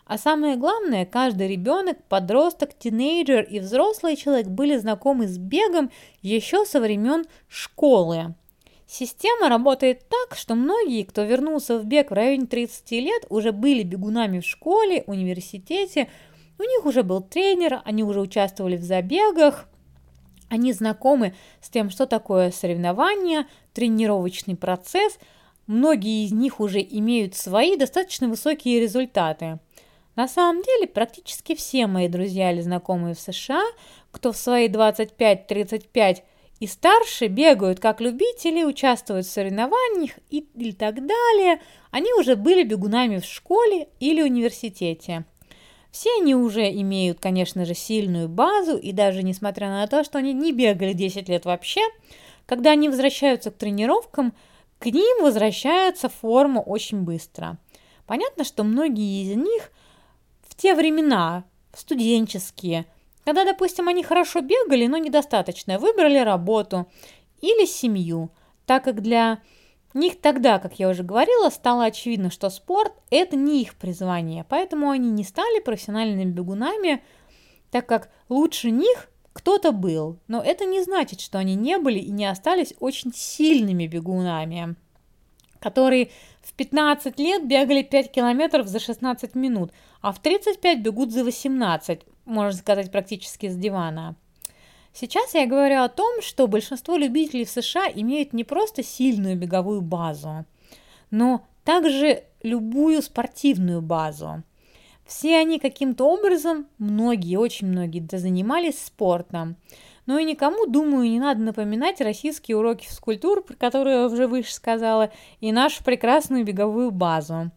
А 0.06 0.18
самое 0.18 0.56
главное, 0.56 1.06
каждый 1.06 1.50
ребенок, 1.50 1.98
подросток, 2.08 2.74
тинейджер 2.74 3.42
и 3.42 3.60
взрослый 3.60 4.16
человек 4.16 4.48
были 4.48 4.78
знакомы 4.78 5.28
с 5.28 5.38
бегом 5.38 5.92
еще 6.22 6.64
со 6.64 6.80
времен 6.80 7.26
школы. 7.50 8.36
Система 8.88 9.50
работает 9.50 10.08
так, 10.08 10.38
что 10.38 10.54
многие, 10.54 11.04
кто 11.04 11.24
вернулся 11.24 11.80
в 11.80 11.86
бег 11.86 12.12
в 12.12 12.14
районе 12.14 12.46
30 12.46 12.92
лет, 12.92 13.26
уже 13.30 13.52
были 13.52 13.84
бегунами 13.84 14.40
в 14.40 14.46
школе, 14.46 15.04
университете, 15.08 16.08
у 16.60 16.64
них 16.64 16.86
уже 16.86 17.04
был 17.04 17.22
тренер, 17.22 17.82
они 17.84 18.04
уже 18.04 18.22
участвовали 18.22 18.78
в 18.78 18.84
забегах, 18.84 19.68
они 20.50 20.72
знакомы 20.72 21.34
с 21.62 21.70
тем, 21.70 21.90
что 21.90 22.06
такое 22.06 22.52
соревнование, 22.52 23.48
тренировочный 23.74 24.56
процесс, 24.56 25.18
многие 25.66 26.26
из 26.26 26.32
них 26.32 26.60
уже 26.60 26.80
имеют 26.82 27.36
свои 27.36 27.78
достаточно 27.78 28.30
высокие 28.30 28.80
результаты. 28.80 29.60
На 30.16 30.28
самом 30.28 30.62
деле, 30.62 30.88
практически 30.88 31.56
все 31.56 31.88
мои 31.88 32.08
друзья 32.08 32.52
или 32.52 32.62
знакомые 32.62 33.16
в 33.16 33.20
США, 33.20 33.64
кто 34.12 34.32
в 34.32 34.38
свои 34.38 34.70
25-35 34.70 36.24
и 36.60 36.68
старше 36.68 37.28
бегают 37.28 37.80
как 37.80 38.00
любители, 38.00 38.64
участвуют 38.64 39.26
в 39.26 39.32
соревнованиях 39.32 40.12
и, 40.30 40.48
и 40.56 40.72
так 40.72 40.96
далее. 40.96 41.62
Они 41.92 42.14
уже 42.14 42.36
были 42.36 42.64
бегунами 42.64 43.20
в 43.20 43.26
школе 43.26 43.90
или 44.00 44.22
университете. 44.22 45.26
Все 45.92 46.10
они 46.20 46.36
уже 46.36 46.70
имеют, 46.70 47.20
конечно 47.20 47.66
же, 47.66 47.74
сильную 47.74 48.28
базу, 48.28 48.78
и 48.78 48.92
даже 48.92 49.24
несмотря 49.24 49.70
на 49.70 49.88
то, 49.88 50.04
что 50.04 50.18
они 50.18 50.34
не 50.34 50.52
бегали 50.52 50.94
10 50.94 51.30
лет 51.30 51.46
вообще, 51.46 51.82
когда 52.46 52.72
они 52.72 52.90
возвращаются 52.90 53.52
к 53.52 53.58
тренировкам, 53.58 54.34
к 54.80 54.88
ним 54.88 55.24
возвращается 55.24 56.10
форма 56.10 56.60
очень 56.60 57.02
быстро. 57.02 57.58
Понятно, 58.06 58.44
что 58.44 58.64
многие 58.64 59.24
из 59.24 59.36
них 59.36 59.72
в 60.48 60.56
те 60.56 60.76
времена, 60.76 61.46
студенческие, 61.74 62.86
когда, 63.26 63.44
допустим, 63.44 63.88
они 63.88 64.04
хорошо 64.04 64.42
бегали, 64.42 64.86
но 64.86 64.98
недостаточно, 64.98 65.80
выбрали 65.80 66.20
работу 66.20 66.88
или 67.42 67.66
семью, 67.66 68.30
так 68.66 68.84
как 68.84 69.02
для 69.02 69.40
них 69.96 70.22
тогда, 70.22 70.60
как 70.60 70.78
я 70.78 70.90
уже 70.90 71.04
говорила, 71.04 71.50
стало 71.50 71.86
очевидно, 71.86 72.30
что 72.30 72.50
спорт– 72.50 72.94
это 73.10 73.36
не 73.36 73.64
их 73.64 73.76
призвание, 73.76 74.46
поэтому 74.48 74.92
они 74.92 75.10
не 75.10 75.24
стали 75.24 75.60
профессиональными 75.60 76.30
бегунами, 76.30 77.04
так 77.72 77.88
как 77.88 78.12
лучше 78.30 78.70
них 78.70 79.10
кто-то 79.34 79.72
был, 79.72 80.20
но 80.28 80.42
это 80.42 80.66
не 80.66 80.84
значит, 80.84 81.20
что 81.20 81.40
они 81.40 81.56
не 81.56 81.78
были 81.80 82.00
и 82.00 82.12
не 82.12 82.26
остались 82.26 82.74
очень 82.80 83.12
сильными 83.14 83.88
бегунами, 83.88 84.76
которые 85.60 86.12
в 86.42 86.54
15 86.54 87.20
лет 87.20 87.48
бегали 87.48 87.82
5 87.82 88.12
километров 88.12 88.68
за 88.68 88.80
16 88.80 89.34
минут, 89.34 89.72
а 90.02 90.12
в 90.12 90.22
35 90.22 90.82
бегут 90.82 91.12
за 91.12 91.24
18 91.24 92.06
можно 92.26 92.58
сказать, 92.58 92.92
практически 92.92 93.48
с 93.48 93.56
дивана. 93.56 94.16
Сейчас 94.94 95.34
я 95.34 95.46
говорю 95.46 95.82
о 95.82 95.90
том, 95.90 96.22
что 96.22 96.48
большинство 96.48 96.96
любителей 96.96 97.46
в 97.46 97.50
США 97.50 97.88
имеют 97.94 98.34
не 98.34 98.44
просто 98.44 98.82
сильную 98.82 99.38
беговую 99.38 99.82
базу, 99.82 100.46
но 101.12 101.46
также 101.66 102.24
любую 102.44 103.02
спортивную 103.02 103.82
базу. 103.82 104.44
Все 105.06 105.38
они 105.38 105.60
каким-то 105.60 106.06
образом, 106.06 106.68
многие, 106.78 107.38
очень 107.38 107.68
многие, 107.68 108.08
занимались 108.18 108.84
спортом. 108.84 109.58
Но 110.06 110.18
и 110.20 110.24
никому, 110.24 110.66
думаю, 110.68 111.10
не 111.10 111.20
надо 111.20 111.42
напоминать 111.42 112.00
российские 112.00 112.58
уроки 112.58 112.86
физкультуры, 112.86 113.42
про 113.42 113.56
которые 113.56 113.98
я 113.98 114.06
уже 114.06 114.28
выше 114.28 114.54
сказала, 114.54 115.12
и 115.42 115.52
нашу 115.52 115.84
прекрасную 115.84 116.46
беговую 116.46 116.92
базу. 116.92 117.52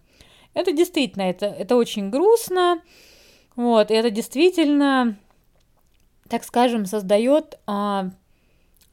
Это 0.54 0.72
действительно, 0.72 1.22
это, 1.22 1.46
это 1.46 1.76
очень 1.76 2.10
грустно, 2.10 2.82
вот, 3.58 3.90
и 3.90 3.94
это 3.94 4.10
действительно, 4.10 5.16
так 6.28 6.44
скажем, 6.44 6.86
создает 6.86 7.58
а, 7.66 8.10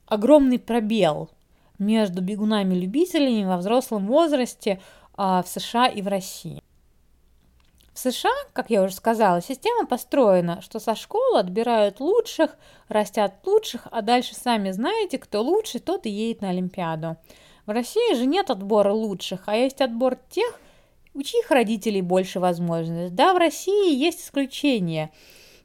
огромный 0.07 0.57
пробел 0.57 1.29
между 1.77 2.23
бегунами-любителями 2.23 3.45
во 3.45 3.57
взрослом 3.57 4.07
возрасте 4.07 4.81
а, 5.13 5.43
в 5.43 5.47
США 5.47 5.85
и 5.85 6.01
в 6.01 6.07
России. 6.07 6.63
В 7.93 7.99
США, 7.99 8.31
как 8.53 8.71
я 8.71 8.81
уже 8.81 8.95
сказала, 8.95 9.39
система 9.39 9.85
построена, 9.85 10.61
что 10.61 10.79
со 10.79 10.95
школы 10.95 11.37
отбирают 11.37 11.99
лучших, 11.99 12.57
растят 12.89 13.35
лучших, 13.45 13.87
а 13.91 14.01
дальше 14.01 14.33
сами 14.33 14.71
знаете, 14.71 15.19
кто 15.19 15.43
лучше, 15.43 15.77
тот 15.77 16.07
и 16.07 16.09
едет 16.09 16.41
на 16.41 16.49
Олимпиаду. 16.49 17.17
В 17.67 17.69
России 17.69 18.15
же 18.15 18.25
нет 18.25 18.49
отбора 18.49 18.93
лучших, 18.93 19.43
а 19.45 19.55
есть 19.55 19.79
отбор 19.81 20.17
тех, 20.31 20.59
у 21.15 21.23
чьих 21.23 21.49
родителей 21.49 22.01
больше 22.01 22.39
возможностей. 22.39 23.15
Да, 23.15 23.33
в 23.33 23.37
России 23.37 23.95
есть 23.95 24.21
исключения. 24.21 25.11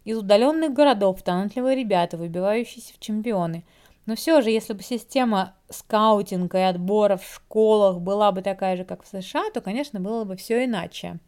Из 0.05 0.17
удаленных 0.17 0.73
городов 0.73 1.23
талантливые 1.23 1.77
ребята, 1.77 2.17
выбивающиеся 2.17 2.95
в 2.95 3.01
чемпионы. 3.01 3.65
Но 4.07 4.15
все 4.15 4.41
же, 4.41 4.51
если 4.51 4.73
бы 4.73 4.83
система 4.83 5.55
скаутинга 5.69 6.59
и 6.59 6.63
отбора 6.63 7.17
в 7.17 7.25
школах 7.25 8.01
была 8.01 8.33
бы 8.33 8.43
такая 8.43 8.77
же, 8.77 8.85
как 8.85 9.03
в 9.03 9.09
США, 9.09 9.51
то, 9.53 9.61
конечно, 9.61 10.01
было 10.01 10.25
бы 10.25 10.37
все 10.37 10.65
иначе. 10.65 11.19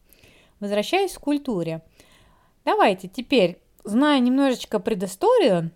Возвращаясь 0.61 1.13
к 1.13 1.21
культуре. 1.21 1.83
Давайте 2.65 3.09
теперь, 3.09 3.59
зная 3.85 4.21
немножечко 4.21 4.79
предысторию, 4.79 5.73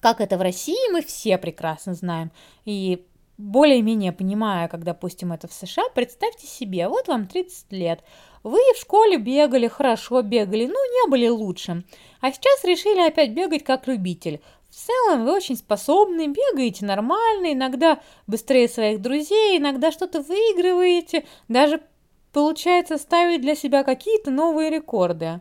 как 0.00 0.20
это 0.20 0.36
в 0.36 0.42
России, 0.42 0.92
мы 0.92 1.02
все 1.02 1.38
прекрасно 1.38 1.94
знаем. 1.94 2.32
И 2.64 3.06
более-менее 3.38 4.12
понимая, 4.12 4.68
как, 4.68 4.84
допустим, 4.84 5.32
это 5.32 5.48
в 5.48 5.52
США, 5.52 5.84
представьте 5.94 6.46
себе, 6.46 6.88
вот 6.88 7.06
вам 7.06 7.26
30 7.26 7.72
лет, 7.72 8.02
вы 8.42 8.58
в 8.74 8.78
школе 8.78 9.16
бегали, 9.16 9.68
хорошо 9.68 10.22
бегали, 10.22 10.66
ну, 10.66 10.74
не 10.74 11.08
были 11.08 11.28
лучшим, 11.28 11.84
а 12.20 12.32
сейчас 12.32 12.64
решили 12.64 13.00
опять 13.00 13.32
бегать 13.32 13.64
как 13.64 13.86
любитель. 13.86 14.40
В 14.68 14.74
целом 14.74 15.24
вы 15.24 15.32
очень 15.34 15.56
способны, 15.56 16.26
бегаете 16.26 16.84
нормально, 16.84 17.52
иногда 17.52 18.00
быстрее 18.26 18.68
своих 18.68 19.00
друзей, 19.00 19.58
иногда 19.58 19.92
что-то 19.92 20.20
выигрываете, 20.20 21.24
даже 21.46 21.80
получается 22.32 22.98
ставить 22.98 23.40
для 23.40 23.54
себя 23.54 23.84
какие-то 23.84 24.30
новые 24.30 24.68
рекорды. 24.68 25.40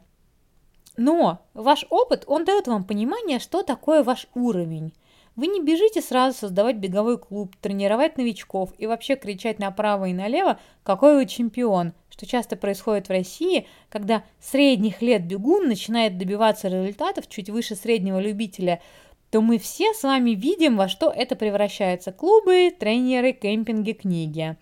Но 0.97 1.39
ваш 1.53 1.85
опыт, 1.89 2.23
он 2.27 2.45
дает 2.45 2.67
вам 2.67 2.83
понимание, 2.83 3.39
что 3.39 3.63
такое 3.63 4.03
ваш 4.03 4.27
уровень. 4.33 4.93
Вы 5.37 5.47
не 5.47 5.61
бежите 5.61 6.01
сразу 6.01 6.35
создавать 6.35 6.77
беговой 6.77 7.19
клуб, 7.19 7.55
тренировать 7.61 8.17
новичков 8.17 8.73
и 8.79 8.87
вообще 8.87 9.15
кричать 9.15 9.59
направо 9.59 10.05
и 10.05 10.13
налево, 10.13 10.59
какой 10.81 11.15
вы 11.15 11.27
чемпион, 11.27 11.93
что 12.09 12.25
часто 12.25 12.55
происходит 12.55 13.07
в 13.07 13.11
России, 13.11 13.67
когда 13.89 14.23
средних 14.39 15.03
лет 15.03 15.27
бегун 15.27 15.67
начинает 15.67 16.17
добиваться 16.17 16.69
результатов 16.69 17.29
чуть 17.29 17.51
выше 17.51 17.75
среднего 17.75 18.19
любителя, 18.19 18.81
то 19.29 19.41
мы 19.41 19.59
все 19.59 19.93
с 19.93 20.01
вами 20.01 20.31
видим, 20.31 20.75
во 20.75 20.87
что 20.87 21.11
это 21.11 21.35
превращается. 21.35 22.11
Клубы, 22.11 22.73
тренеры, 22.77 23.31
кемпинги, 23.31 23.91
книги. 23.91 24.57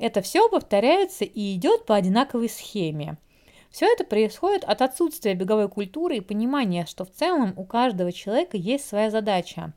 Это 0.00 0.22
все 0.22 0.48
повторяется 0.48 1.24
и 1.24 1.54
идет 1.54 1.86
по 1.86 1.94
одинаковой 1.94 2.48
схеме. 2.48 3.16
Все 3.70 3.86
это 3.86 4.04
происходит 4.04 4.64
от 4.64 4.82
отсутствия 4.82 5.34
беговой 5.34 5.68
культуры 5.68 6.16
и 6.16 6.20
понимания, 6.20 6.86
что 6.86 7.04
в 7.04 7.10
целом 7.10 7.54
у 7.56 7.64
каждого 7.64 8.12
человека 8.12 8.56
есть 8.56 8.86
своя 8.86 9.10
задача. 9.10 9.72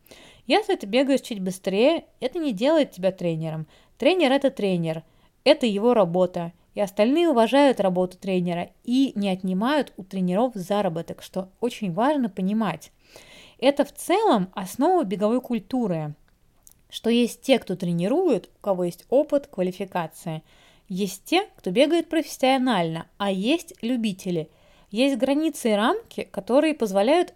Если 0.47 0.75
ты 0.75 0.87
бегаешь 0.87 1.21
чуть 1.21 1.39
быстрее, 1.39 2.05
это 2.19 2.39
не 2.39 2.53
делает 2.53 2.91
тебя 2.91 3.11
тренером. 3.11 3.67
Тренер– 3.97 4.31
это 4.33 4.49
тренер, 4.49 5.03
это 5.43 5.65
его 5.65 5.93
работа. 5.93 6.51
И 6.73 6.81
остальные 6.81 7.29
уважают 7.29 7.79
работу 7.79 8.17
тренера 8.17 8.71
и 8.83 9.13
не 9.13 9.29
отнимают 9.29 9.93
у 9.95 10.03
тренеров 10.03 10.53
заработок, 10.55 11.21
что 11.21 11.49
очень 11.59 11.93
важно 11.93 12.29
понимать. 12.29 12.91
Это 13.59 13.85
в 13.85 13.93
целом 13.93 14.49
основа 14.53 15.03
беговой 15.03 15.39
культуры, 15.39 16.15
что 16.89 17.11
есть 17.11 17.41
те, 17.41 17.59
кто 17.59 17.75
тренирует, 17.75 18.49
у 18.57 18.61
кого 18.61 18.85
есть 18.85 19.05
опыт, 19.09 19.47
квалификация. 19.47 20.41
Есть 20.87 21.23
те, 21.25 21.47
кто 21.55 21.71
бегает 21.71 22.09
профессионально, 22.09 23.07
а 23.17 23.31
есть 23.31 23.73
любители. 23.81 24.49
Есть 24.91 25.17
границы 25.17 25.71
и 25.71 25.75
рамки, 25.75 26.23
которые 26.23 26.73
позволяют 26.73 27.33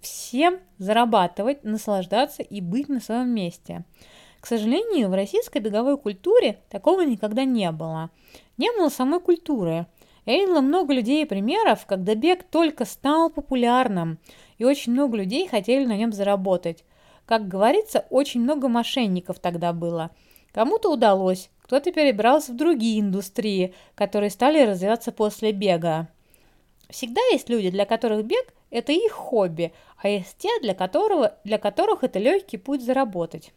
всем 0.00 0.58
зарабатывать, 0.78 1.64
наслаждаться 1.64 2.42
и 2.42 2.60
быть 2.60 2.88
на 2.88 3.00
своем 3.00 3.30
месте. 3.30 3.84
К 4.40 4.46
сожалению, 4.46 5.08
в 5.08 5.14
российской 5.14 5.60
беговой 5.60 5.96
культуре 5.96 6.60
такого 6.68 7.00
никогда 7.00 7.44
не 7.44 7.70
было. 7.70 8.10
Не 8.58 8.70
было 8.72 8.90
самой 8.90 9.20
культуры. 9.20 9.86
Я 10.26 10.34
видела 10.34 10.60
много 10.60 10.92
людей 10.92 11.22
и 11.22 11.26
примеров, 11.26 11.86
когда 11.86 12.14
бег 12.14 12.44
только 12.44 12.84
стал 12.84 13.30
популярным, 13.30 14.18
и 14.58 14.64
очень 14.64 14.92
много 14.92 15.16
людей 15.16 15.48
хотели 15.48 15.86
на 15.86 15.96
нем 15.96 16.12
заработать. 16.12 16.84
Как 17.24 17.48
говорится, 17.48 18.04
очень 18.10 18.42
много 18.42 18.68
мошенников 18.68 19.38
тогда 19.38 19.72
было. 19.72 20.10
Кому-то 20.52 20.92
удалось, 20.92 21.50
кто-то 21.64 21.92
перебрался 21.92 22.52
в 22.52 22.56
другие 22.56 23.00
индустрии, 23.00 23.74
которые 23.94 24.28
стали 24.28 24.62
развиваться 24.62 25.12
после 25.12 25.50
бега. 25.50 26.08
Всегда 26.90 27.22
есть 27.32 27.48
люди, 27.48 27.70
для 27.70 27.86
которых 27.86 28.26
бег– 28.26 28.52
это 28.70 28.92
их 28.92 29.12
хобби, 29.12 29.72
а 29.96 30.08
есть 30.08 30.36
те, 30.36 30.50
для, 30.60 30.74
которого, 30.74 31.38
для 31.42 31.56
которых 31.56 32.04
это 32.04 32.18
легкий 32.18 32.58
путь 32.58 32.84
заработать. 32.84 33.52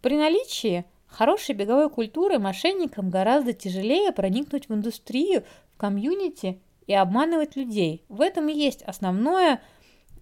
При 0.00 0.16
наличии 0.16 0.86
хорошей 1.06 1.54
беговой 1.54 1.90
культуры 1.90 2.38
мошенникам 2.38 3.10
гораздо 3.10 3.52
тяжелее 3.52 4.10
проникнуть 4.12 4.70
в 4.70 4.74
индустрию, 4.74 5.44
в 5.74 5.76
комьюнити 5.76 6.58
и 6.86 6.94
обманывать 6.94 7.56
людей. 7.56 8.04
В 8.08 8.22
этом 8.22 8.48
и 8.48 8.54
есть 8.54 8.82
основное, 8.84 9.60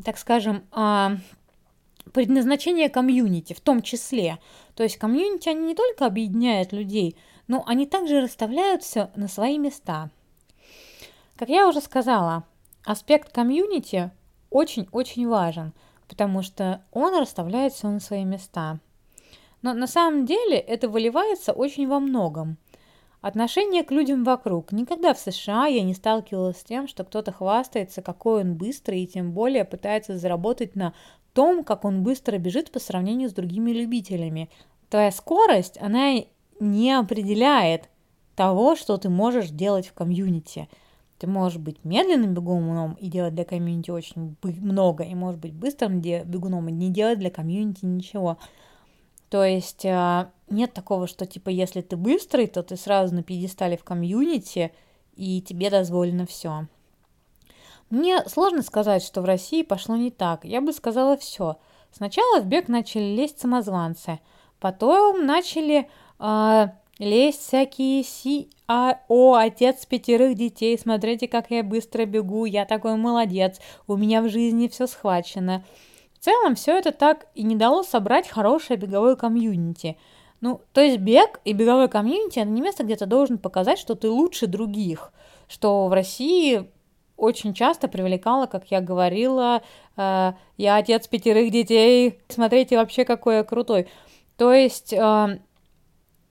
так 0.05 0.19
скажем, 0.19 0.65
а, 0.73 1.19
предназначение 2.13 2.89
комьюнити 2.89 3.53
в 3.53 3.61
том 3.61 3.83
числе. 3.83 4.39
То 4.75 4.83
есть 4.83 4.97
комьюнити, 4.97 5.49
они 5.49 5.67
не 5.67 5.75
только 5.75 6.07
объединяют 6.07 6.73
людей, 6.73 7.17
но 7.49 7.63
они 7.67 7.87
также 7.87 8.21
расставляют 8.21 8.83
все 8.83 9.11
на 9.17 9.29
свои 9.29 9.59
места. 9.59 10.11
Как 11.37 11.49
я 11.49 11.69
уже 11.69 11.81
сказала, 11.81 12.45
аспект 12.85 13.33
комьюнити 13.33 14.11
очень-очень 14.51 15.29
важен, 15.29 15.73
потому 16.09 16.43
что 16.43 16.85
он 16.93 17.19
расставляет 17.19 17.73
все 17.73 17.89
на 17.89 18.01
свои 18.01 18.25
места. 18.25 18.79
Но 19.63 19.73
на 19.73 19.87
самом 19.87 20.27
деле 20.27 20.57
это 20.59 20.89
выливается 20.89 21.53
очень 21.53 21.89
во 21.89 22.01
многом. 22.01 22.59
Отношение 23.23 23.85
к 23.85 23.93
людям 23.93 24.25
вокруг. 24.25 24.73
Никогда 24.73 25.15
в 25.15 25.19
США 25.19 25.67
я 25.67 25.83
не 25.83 25.95
сталкивалась 25.95 26.59
с 26.59 26.65
тем, 26.65 26.89
что 26.89 27.05
кто-то 27.05 27.31
хвастается, 27.31 28.03
какой 28.03 28.43
он 28.43 28.57
быстрый, 28.57 29.03
и 29.03 29.07
тем 29.07 29.31
более 29.31 29.65
пытается 29.65 30.19
заработать 30.19 30.75
на 30.75 30.93
том, 31.33 31.65
как 31.65 31.85
он 31.85 32.03
быстро 32.03 32.39
бежит 32.39 32.71
по 32.71 32.79
сравнению 32.79 33.29
с 33.29 33.33
другими 33.33 33.71
любителями. 33.71 34.51
Твоя 34.89 35.11
скорость, 35.11 35.79
она 35.81 36.15
не 36.61 36.93
определяет 36.93 37.89
того, 38.37 38.77
что 38.77 38.97
ты 38.97 39.09
можешь 39.09 39.51
делать 39.51 39.87
в 39.87 39.95
комьюнити. 39.95 40.69
Ты 41.19 41.27
можешь 41.27 41.59
быть 41.59 41.85
медленным 41.85 42.35
бегуном 42.35 42.95
и 42.95 43.09
делать 43.09 43.35
для 43.35 43.45
комьюнити 43.45 43.91
очень 43.91 44.37
много, 44.43 45.05
и 45.05 45.15
может 45.15 45.41
быть 45.41 45.53
быстрым 45.53 46.01
бегуном 46.01 46.69
и 46.69 46.73
не 46.73 46.91
делать 46.91 47.19
для 47.19 47.31
комьюнити 47.31 47.85
ничего. 47.85 48.39
То 49.29 49.45
есть 49.45 49.87
а, 49.87 50.31
нет 50.51 50.75
такого, 50.75 51.07
что 51.07 51.25
типа 51.25 51.49
если 51.49 51.81
ты 51.81 51.97
быстрый, 51.97 52.47
то 52.47 52.63
ты 52.63 52.77
сразу 52.77 53.15
на 53.15 53.23
пьедестале 53.23 53.77
в 53.77 53.85
комьюнити, 53.85 54.73
и 55.15 55.41
тебе 55.41 55.71
дозволено 55.71 56.27
все. 56.27 56.67
Мне 57.93 58.25
сложно 58.27 58.63
сказать, 58.63 59.03
что 59.03 59.21
в 59.21 59.27
России 59.27 59.63
пошло 59.63 59.97
не 59.97 60.11
так. 60.11 60.47
Я 60.47 60.63
бы 60.63 60.73
сказала 60.73 61.19
все. 61.19 61.59
Сначала 61.93 62.41
в 62.41 62.47
бег 62.47 62.69
начали 62.69 63.15
лезть 63.15 63.39
самозванцы, 63.39 64.19
потом 64.61 65.27
начали 65.27 65.91
э, 66.19 66.67
лезть 66.99 67.43
всякие 67.43 68.03
си, 68.03 68.49
отец 68.67 69.85
пятерых 69.85 70.37
детей, 70.37 70.79
смотрите, 70.79 71.29
как 71.29 71.51
я 71.51 71.63
быстро 71.63 72.07
бегу, 72.07 72.47
я 72.47 72.65
такой 72.65 72.97
молодец, 72.97 73.61
у 73.87 73.99
меня 73.99 74.23
в 74.23 74.31
жизни 74.31 74.69
все 74.69 74.87
схвачено. 74.87 75.63
В 76.15 76.25
целом, 76.25 76.55
все 76.55 76.79
это 76.79 76.93
так 76.93 77.27
и 77.35 77.43
не 77.43 77.57
дало 77.57 77.83
собрать 77.83 78.27
хорошее 78.27 78.79
беговое 78.79 79.17
комьюнити. 79.17 79.99
Ну, 80.41 80.63
то 80.73 80.81
есть 80.81 80.97
бег 80.97 81.43
и 81.45 81.53
беговое 81.53 81.89
комьюнити– 81.89 82.39
это 82.41 82.49
не 82.49 82.63
место, 82.63 82.85
где 82.85 82.97
ты 82.97 83.05
должен 83.05 83.37
показать, 83.37 83.79
что 83.79 83.95
ты 83.97 84.09
лучше 84.09 84.47
других, 84.47 85.13
что 85.47 85.89
в 85.89 85.93
России 85.93 86.71
очень 87.23 87.55
часто 87.55 87.89
привлекало, 87.89 88.47
как 88.47 88.71
я 88.71 88.81
говорила, 88.81 89.63
э, 89.97 90.33
я 90.57 90.77
отец 90.77 91.07
пятерых 91.07 91.51
детей, 91.53 92.19
смотрите 92.29 92.77
вообще 92.77 93.05
какой 93.05 93.37
я 93.37 93.45
крутой. 93.45 93.89
То 94.37 94.53
есть 94.53 94.93
э, 94.93 95.41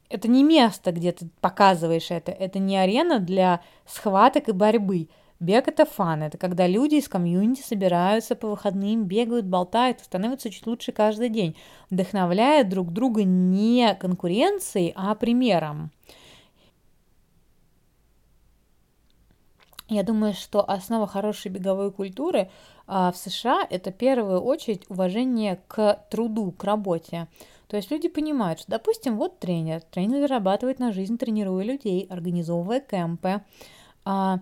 это 0.09 0.27
не 0.27 0.43
место, 0.43 0.91
где 0.91 1.13
ты 1.13 1.29
показываешь 1.39 2.11
это, 2.11 2.31
это 2.31 2.59
не 2.59 2.77
арена 2.77 3.19
для 3.19 3.61
схваток 3.85 4.49
и 4.49 4.51
борьбы– 4.51 5.07
Бег– 5.41 5.67
это 5.69 5.85
фан, 5.87 6.21
это 6.21 6.37
когда 6.37 6.67
люди 6.67 6.95
из 6.95 7.09
комьюнити 7.09 7.63
собираются 7.63 8.35
по 8.35 8.49
выходным, 8.49 9.05
бегают, 9.05 9.47
болтают, 9.47 9.99
становятся 9.99 10.51
чуть 10.51 10.67
лучше 10.67 10.91
каждый 10.91 11.29
день, 11.29 11.55
вдохновляя 11.89 12.63
друг 12.63 12.93
друга 12.93 13.23
не 13.23 13.95
конкуренцией, 13.95 14.93
а 14.95 15.15
примером. 15.15 15.89
Я 19.91 20.03
думаю, 20.03 20.33
что 20.33 20.63
основа 20.67 21.05
хорошей 21.05 21.51
беговой 21.51 21.91
культуры 21.91 22.49
а, 22.87 23.11
в 23.11 23.17
США– 23.17 23.67
это 23.69 23.91
в 23.91 23.95
первую 23.95 24.39
очередь 24.39 24.85
уважение 24.87 25.59
к 25.67 26.05
труду, 26.09 26.53
к 26.53 26.63
работе. 26.63 27.27
То 27.67 27.75
есть 27.75 27.91
люди 27.91 28.07
понимают, 28.07 28.61
что, 28.61 28.71
допустим, 28.71 29.17
вот 29.17 29.39
тренер, 29.39 29.81
тренер 29.81 30.19
зарабатывает 30.19 30.79
на 30.79 30.93
жизнь, 30.93 31.17
тренируя 31.17 31.65
людей, 31.65 32.07
организовывая 32.09 32.79
кемпы, 32.79 33.41
а, 34.05 34.39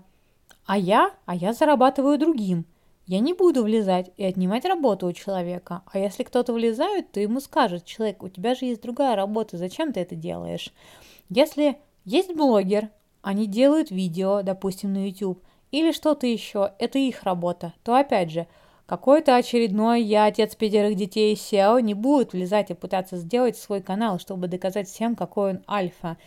а 0.67 0.77
я, 0.77 1.15
а 1.25 1.33
я 1.33 1.53
зарабатываю 1.53 2.19
другим. 2.19 2.67
Я 3.07 3.19
не 3.19 3.33
буду 3.33 3.63
влезать 3.63 4.11
и 4.17 4.23
отнимать 4.25 4.65
работу 4.65 5.07
у 5.07 5.13
человека. 5.13 5.81
А 5.91 5.97
если 5.97 6.21
кто-то 6.21 6.53
влезает, 6.53 7.11
то 7.11 7.19
ему 7.19 7.39
скажет, 7.39 7.85
человек, 7.85 8.21
у 8.21 8.29
тебя 8.29 8.53
же 8.53 8.65
есть 8.65 8.83
другая 8.83 9.15
работа, 9.15 9.57
зачем 9.57 9.93
ты 9.93 10.01
это 10.01 10.15
делаешь? 10.15 10.71
Если 11.27 11.79
есть 12.05 12.35
блогер, 12.35 12.89
они 13.21 13.47
делают 13.47 13.91
видео, 13.91 14.41
допустим, 14.41 14.93
на 14.93 15.07
YouTube, 15.07 15.43
или 15.71 15.91
что-то 15.91 16.25
еще, 16.27 16.73
это 16.79 16.97
их 16.97 17.23
работа, 17.23 17.73
то 17.83 17.95
опять 17.95 18.31
же, 18.31 18.47
какой-то 18.85 19.35
очередной 19.35 20.01
я, 20.01 20.25
отец 20.25 20.55
пятерых 20.55 20.95
детей 20.95 21.35
SEO, 21.35 21.79
не 21.81 21.93
будет 21.93 22.33
влезать 22.33 22.71
и 22.71 22.73
пытаться 22.73 23.17
сделать 23.17 23.55
свой 23.55 23.81
канал, 23.81 24.17
чтобы 24.17 24.47
доказать 24.47 24.87
всем, 24.87 25.15
какой 25.15 25.51
он 25.51 25.63
альфа, 25.69 26.17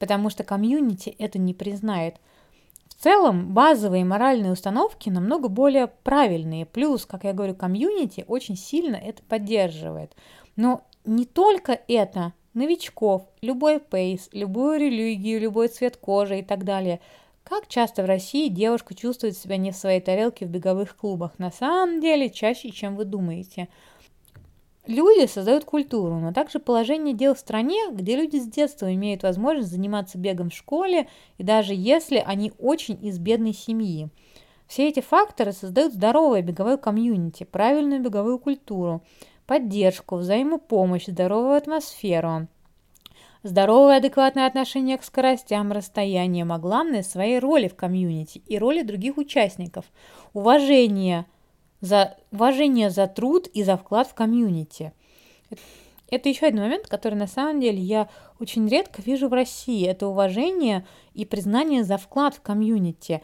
потому 0.00 0.28
что 0.28 0.42
комьюнити 0.42 1.10
это 1.10 1.38
не 1.38 1.54
признает. 1.54 2.16
В 2.88 3.00
целом, 3.00 3.54
базовые 3.54 4.04
моральные 4.04 4.50
установки 4.50 5.08
намного 5.08 5.46
более 5.46 5.86
правильные. 5.86 6.66
Плюс, 6.66 7.06
как 7.06 7.22
я 7.22 7.32
говорю, 7.32 7.54
комьюнити 7.54 8.24
очень 8.26 8.56
сильно 8.56 8.96
это 8.96 9.22
поддерживает. 9.22 10.16
Но 10.56 10.82
не 11.04 11.24
только 11.24 11.78
это, 11.86 12.32
новичков, 12.58 13.26
любой 13.40 13.80
пейс, 13.80 14.28
любую 14.32 14.78
религию, 14.80 15.40
любой 15.40 15.68
цвет 15.68 15.96
кожи 15.96 16.40
и 16.40 16.42
так 16.42 16.64
далее. 16.64 17.00
Как 17.44 17.66
часто 17.66 18.02
в 18.02 18.06
России 18.06 18.48
девушка 18.48 18.94
чувствует 18.94 19.36
себя 19.36 19.56
не 19.56 19.70
в 19.70 19.76
своей 19.76 20.00
тарелке 20.00 20.44
в 20.44 20.50
беговых 20.50 20.94
клубах? 20.96 21.38
На 21.38 21.50
самом 21.50 22.00
деле, 22.00 22.28
чаще, 22.28 22.70
чем 22.70 22.96
вы 22.96 23.06
думаете. 23.06 23.68
Люди 24.86 25.26
создают 25.26 25.64
культуру, 25.64 26.18
но 26.18 26.32
также 26.32 26.58
положение 26.58 27.14
дел 27.14 27.34
в 27.34 27.38
стране, 27.38 27.78
где 27.92 28.16
люди 28.16 28.36
с 28.38 28.46
детства 28.46 28.92
имеют 28.94 29.22
возможность 29.22 29.70
заниматься 29.70 30.18
бегом 30.18 30.50
в 30.50 30.54
школе, 30.54 31.08
и 31.36 31.42
даже 31.42 31.74
если 31.74 32.22
они 32.24 32.52
очень 32.58 32.98
из 33.02 33.18
бедной 33.18 33.52
семьи. 33.52 34.08
Все 34.66 34.88
эти 34.88 35.00
факторы 35.00 35.52
создают 35.52 35.94
здоровое 35.94 36.42
беговое 36.42 36.76
комьюнити, 36.76 37.44
правильную 37.44 38.02
беговую 38.02 38.38
культуру, 38.38 39.02
поддержку, 39.48 40.16
взаимопомощь, 40.16 41.06
здоровую 41.06 41.56
атмосферу, 41.56 42.46
здоровое 43.42 43.96
адекватное 43.96 44.46
отношение 44.46 44.96
к 44.98 45.02
скоростям, 45.02 45.72
расстояниям, 45.72 46.52
а 46.52 46.58
главное– 46.60 47.02
своей 47.02 47.40
роли 47.40 47.66
в 47.66 47.74
комьюнити 47.74 48.42
и 48.46 48.58
роли 48.58 48.82
других 48.82 49.16
участников, 49.16 49.86
уважение– 50.32 51.26
за 51.80 52.16
уважение 52.32 52.90
за 52.90 53.06
труд 53.06 53.46
и 53.46 53.62
за 53.62 53.76
вклад 53.76 54.08
в 54.08 54.14
комьюнити. 54.14 54.92
Это 56.10 56.28
еще 56.28 56.46
один 56.46 56.60
момент, 56.60 56.86
который 56.86 57.14
на 57.14 57.26
самом 57.26 57.60
деле 57.60 57.78
я 57.78 58.08
очень 58.40 58.66
редко 58.68 59.02
вижу 59.02 59.28
в 59.28 59.32
России. 59.32 59.86
Это 59.86 60.06
уважение 60.08 60.86
и 61.14 61.24
признание 61.24 61.84
за 61.84 61.98
вклад 61.98 62.34
в 62.34 62.40
комьюнити. 62.40 63.22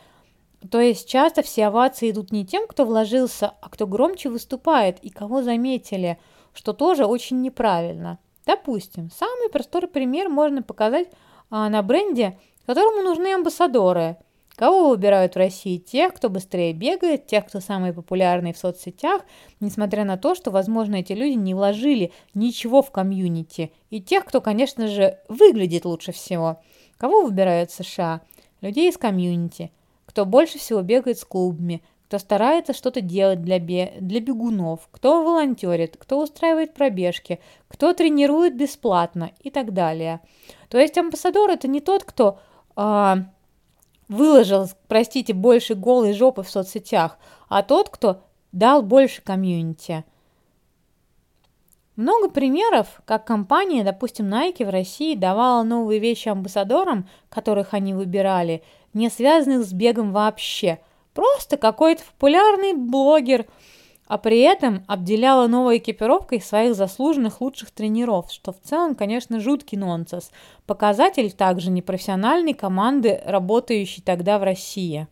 То 0.70 0.80
есть 0.80 1.08
часто 1.08 1.42
все 1.42 1.66
овации 1.66 2.10
идут 2.10 2.32
не 2.32 2.46
тем, 2.46 2.66
кто 2.66 2.84
вложился, 2.84 3.54
а 3.60 3.68
кто 3.68 3.86
громче 3.86 4.30
выступает 4.30 4.98
и 5.00 5.10
кого 5.10 5.42
заметили, 5.42 6.18
что 6.54 6.72
тоже 6.72 7.04
очень 7.04 7.42
неправильно. 7.42 8.18
Допустим, 8.46 9.10
самый 9.10 9.50
простой 9.50 9.86
пример 9.86 10.28
можно 10.28 10.62
показать 10.62 11.08
а, 11.50 11.68
на 11.68 11.82
бренде, 11.82 12.38
которому 12.66 13.02
нужны 13.02 13.34
амбассадоры. 13.34 14.16
Кого 14.56 14.90
выбирают 14.90 15.34
в 15.34 15.38
России? 15.38 15.78
Тех, 15.78 16.14
кто 16.14 16.28
быстрее 16.30 16.72
бегает, 16.72 17.26
тех, 17.26 17.46
кто 17.46 17.58
самый 17.60 17.92
популярный 17.92 18.52
в 18.52 18.58
соцсетях, 18.58 19.22
несмотря 19.58 20.04
на 20.04 20.16
то, 20.16 20.36
что, 20.36 20.52
возможно, 20.52 20.96
эти 20.96 21.12
люди 21.12 21.34
не 21.34 21.54
вложили 21.54 22.12
ничего 22.34 22.80
в 22.80 22.92
комьюнити, 22.92 23.72
и 23.90 24.00
тех, 24.00 24.24
кто, 24.24 24.40
конечно 24.40 24.86
же, 24.86 25.18
выглядит 25.28 25.84
лучше 25.84 26.12
всего. 26.12 26.62
Кого 26.98 27.22
выбирают 27.22 27.72
США? 27.72 28.20
Людей 28.60 28.90
из 28.90 28.96
комьюнити, 28.96 29.72
кто 30.14 30.26
больше 30.26 30.60
всего 30.60 30.80
бегает 30.82 31.18
с 31.18 31.24
клубами, 31.24 31.82
кто 32.06 32.20
старается 32.20 32.72
что-то 32.72 33.00
делать 33.00 33.42
для, 33.42 33.58
бе 33.58 33.94
для 33.98 34.20
бегунов, 34.20 34.88
кто 34.92 35.24
волонтерит, 35.24 35.96
кто 35.96 36.22
устраивает 36.22 36.72
пробежки, 36.72 37.40
кто 37.66 37.92
тренирует 37.94 38.56
бесплатно 38.56 39.32
и 39.40 39.50
так 39.50 39.72
далее. 39.72 40.20
То 40.68 40.78
есть 40.78 40.96
амбассадор 40.96 41.50
это 41.50 41.66
не 41.66 41.80
тот, 41.80 42.04
кто 42.04 42.38
э, 42.76 43.14
выложил, 44.06 44.68
простите, 44.86 45.32
больше 45.32 45.74
голой 45.74 46.12
жопы 46.12 46.44
в 46.44 46.48
соцсетях, 46.48 47.18
а 47.48 47.64
тот, 47.64 47.88
кто 47.88 48.22
дал 48.52 48.82
больше 48.82 49.20
комьюнити. 49.20 50.04
Много 51.96 52.28
примеров, 52.28 53.00
как 53.04 53.24
компания, 53.24 53.82
допустим, 53.82 54.26
Nike 54.26 54.64
в 54.64 54.70
России 54.70 55.16
давала 55.16 55.64
новые 55.64 55.98
вещи 55.98 56.28
амбассадорам, 56.28 57.08
которых 57.28 57.74
они 57.74 57.94
выбирали, 57.94 58.62
не 58.94 59.10
связанных 59.10 59.66
с 59.66 59.72
бегом 59.72 60.12
вообще. 60.12 60.78
Просто 61.12 61.56
какой-то 61.56 62.02
популярный 62.04 62.74
блогер– 62.74 63.46
а 64.06 64.18
при 64.18 64.40
этом 64.40 64.84
обделяла 64.86 65.46
новой 65.46 65.78
экипировкой 65.78 66.40
своих 66.40 66.74
заслуженных 66.74 67.40
лучших 67.40 67.70
тренеров, 67.70 68.30
что 68.30 68.52
в 68.52 68.60
целом, 68.60 68.94
конечно, 68.94 69.40
жуткий 69.40 69.78
нонсенс. 69.78 70.30
Показатель 70.66 71.32
также 71.32 71.70
непрофессиональной 71.70 72.54
команды, 72.54 73.20
работающей 73.24 74.02
тогда 74.02 74.38
в 74.38 74.42
России. 74.42 75.08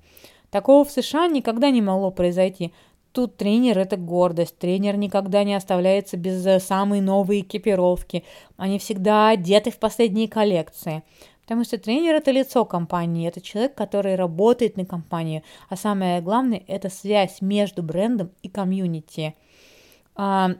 Такого 0.50 0.84
в 0.84 0.90
США 0.90 1.26
никогда 1.28 1.70
не 1.70 1.80
могло 1.80 2.10
произойти. 2.10 2.74
Тут 3.12 3.36
тренер– 3.36 3.78
это 3.80 3.96
гордость. 3.96 4.58
Тренер 4.58 4.96
никогда 4.96 5.44
не 5.44 5.54
оставляется 5.54 6.18
без 6.18 6.44
самой 6.62 7.00
новой 7.00 7.40
экипировки. 7.40 8.24
Они 8.56 8.78
всегда 8.78 9.30
одеты 9.30 9.70
в 9.70 9.78
последние 9.78 10.28
коллекции. 10.28 11.02
Потому 11.42 11.64
что 11.64 11.76
тренер– 11.76 12.14
это 12.16 12.30
лицо 12.30 12.64
компании, 12.64 13.28
это 13.28 13.40
человек, 13.40 13.74
который 13.74 14.14
работает 14.14 14.76
на 14.76 14.86
компанию, 14.86 15.42
а 15.68 15.76
самое 15.76 16.20
главное– 16.20 16.62
это 16.68 16.88
связь 16.88 17.40
между 17.40 17.82
брендом 17.82 18.30
и 18.42 18.48
комьюнити. 18.48 19.34
А, 20.14 20.52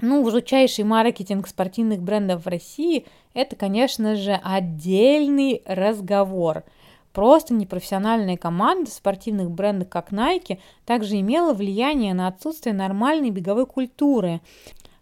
ну, 0.00 0.22
высочайший 0.22 0.84
маркетинг 0.84 1.46
спортивных 1.46 2.02
брендов 2.02 2.44
в 2.44 2.48
России– 2.48 3.06
это, 3.34 3.54
конечно 3.54 4.16
же, 4.16 4.40
отдельный 4.42 5.62
разговор. 5.64 6.64
Просто 7.12 7.54
непрофессиональная 7.54 8.36
команда 8.36 8.90
спортивных 8.90 9.50
брендов, 9.50 9.88
как 9.88 10.12
Nike, 10.12 10.58
также 10.84 11.18
имела 11.20 11.52
влияние 11.52 12.14
на 12.14 12.28
отсутствие 12.28 12.74
нормальной 12.74 13.30
беговой 13.30 13.66
культуры. 13.66 14.40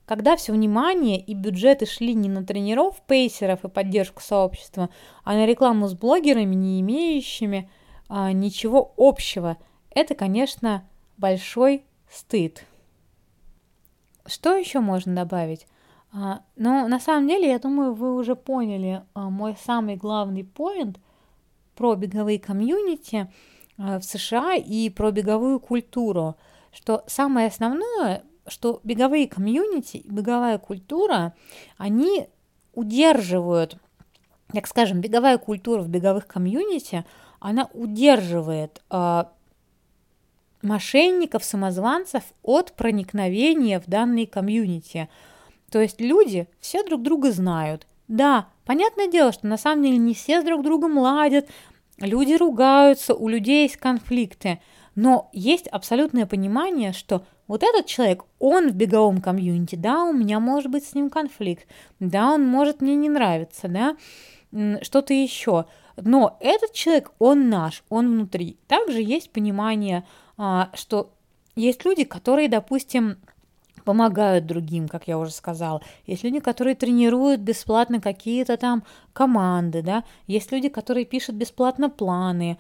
Когда 0.07 0.37
все 0.37 0.53
внимание 0.53 1.21
и 1.21 1.35
бюджеты 1.35 1.85
шли 1.85 2.15
не 2.15 2.29
на 2.29 2.45
тренеров, 2.45 3.03
пейсеров 3.07 3.65
и 3.65 3.69
поддержку 3.69 4.23
сообщества, 4.23 4.89
а 5.25 5.35
на 5.35 5.47
рекламу 5.47 5.89
с 5.89 5.95
блогерами, 5.95 6.55
не 6.55 6.81
имеющими 6.81 7.69
а, 8.09 8.31
ничего 8.31 8.95
общего, 8.97 9.57
это, 9.91 10.15
конечно, 10.15 10.89
большой 11.17 11.85
стыд. 12.09 12.65
Что 14.27 14.55
еще 14.55 14.79
можно 14.79 15.15
добавить? 15.15 15.67
А, 16.13 16.43
ну, 16.55 16.87
на 16.87 17.01
самом 17.01 17.27
деле, 17.27 17.49
я 17.49 17.59
думаю, 17.59 17.93
вы 17.93 18.15
уже 18.15 18.37
поняли 18.37 19.03
а, 19.15 19.29
мой 19.29 19.57
самый 19.65 19.97
главный 19.97 20.45
поинт 20.45 21.01
про 21.75 21.97
беговые 21.97 22.39
комьюнити 22.39 23.29
а, 23.77 23.99
в 23.99 24.05
США 24.05 24.55
и 24.55 24.89
про 24.89 25.11
беговую 25.11 25.59
культуру, 25.59 26.37
что 26.73 27.03
самое 27.09 27.49
основное 27.49 28.23
что 28.49 28.81
беговые 28.85 29.29
комьюнити, 29.29 30.03
беговая 30.05 30.59
культура, 30.59 31.35
они 31.77 32.29
удерживают, 32.75 33.79
так 34.53 34.67
скажем, 34.67 35.01
беговая 35.01 35.39
культура 35.39 35.81
в 35.83 35.89
беговых 35.89 36.27
комьюнити, 36.27 37.05
она 37.41 37.69
удерживает 37.73 38.83
э, 38.91 39.25
мошенников, 40.63 41.45
самозванцев 41.45 42.23
от 42.43 42.73
проникновения 42.73 43.81
в 43.81 43.87
данные 43.87 44.27
комьюнити. 44.27 45.09
То 45.71 45.81
есть 45.81 46.01
люди 46.01 46.49
все 46.61 46.85
друг 46.85 47.03
друга 47.03 47.33
знают. 47.33 47.87
Да, 48.09 48.49
понятное 48.65 49.09
дело, 49.09 49.33
что 49.33 49.47
на 49.47 49.57
самом 49.57 49.83
деле 49.83 49.97
не 49.99 50.15
все 50.15 50.41
с 50.41 50.45
друг 50.45 50.63
другом 50.63 50.99
ладят, 50.99 51.49
люди 51.99 52.35
ругаются, 52.35 53.15
у 53.15 53.29
людей 53.29 53.63
есть 53.63 53.77
конфликты, 53.77 54.61
но 54.95 55.29
есть 55.33 55.67
абсолютное 55.69 56.27
понимание, 56.27 56.93
что 56.93 57.25
вот 57.49 57.63
этот 57.63 57.87
человек, 57.87 58.25
он 58.39 58.71
в 58.71 58.75
беговом 58.75 59.21
комьюнити, 59.21 59.77
да, 59.77 60.05
у 60.05 60.13
меня 60.13 60.41
может 60.41 60.71
быть 60.71 60.85
с 60.85 60.95
ним 60.95 61.11
конфликт, 61.11 61.67
да, 62.01 62.33
он 62.33 62.47
может 62.47 62.81
мне 62.81 62.97
не 62.97 63.09
нравиться, 63.09 63.69
да, 63.69 63.97
что-то 64.83 65.15
еще. 65.15 65.67
Но 65.97 66.37
этот 66.41 66.73
человек, 66.73 67.13
он 67.19 67.49
наш, 67.49 67.83
он 67.89 68.11
внутри. 68.11 68.59
Также 68.67 69.01
есть 69.01 69.31
понимание, 69.31 70.05
а, 70.37 70.71
что 70.75 71.11
есть 71.55 71.85
люди, 71.85 72.05
которые, 72.05 72.49
допустим, 72.49 73.17
помогают 73.85 74.47
другим, 74.47 74.89
как 74.89 75.09
я 75.09 75.17
уже 75.17 75.31
сказала. 75.31 75.81
Есть 76.07 76.25
люди, 76.25 76.41
которые 76.41 76.75
тренируют 76.75 77.41
бесплатно 77.41 78.01
какие-то 78.01 78.57
там 78.57 78.83
команды, 79.13 79.81
да. 79.81 80.05
Есть 80.27 80.53
люди, 80.53 80.69
которые 80.69 81.07
пишут 81.07 81.37
бесплатно 81.37 81.89
планы. 81.89 82.59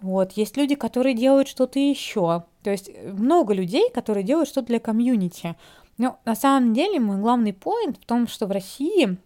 Вот, 0.00 0.32
есть 0.32 0.56
люди, 0.56 0.74
которые 0.74 1.14
делают 1.14 1.48
что-то 1.48 1.78
еще. 1.78 2.44
То 2.66 2.72
есть 2.72 2.90
э, 2.92 3.12
много 3.12 3.54
людей, 3.54 3.90
которые 3.94 4.24
делают 4.24 4.48
что-то 4.48 4.66
для 4.66 4.80
комьюнити. 4.80 5.54
Но 5.98 6.18
на 6.24 6.34
самом 6.34 6.74
деле 6.74 6.98
мой 6.98 7.18
главный 7.18 7.52
поинт 7.52 7.96
в 7.96 8.04
том, 8.04 8.26
что 8.26 8.48
в 8.48 8.50
России 8.50 9.18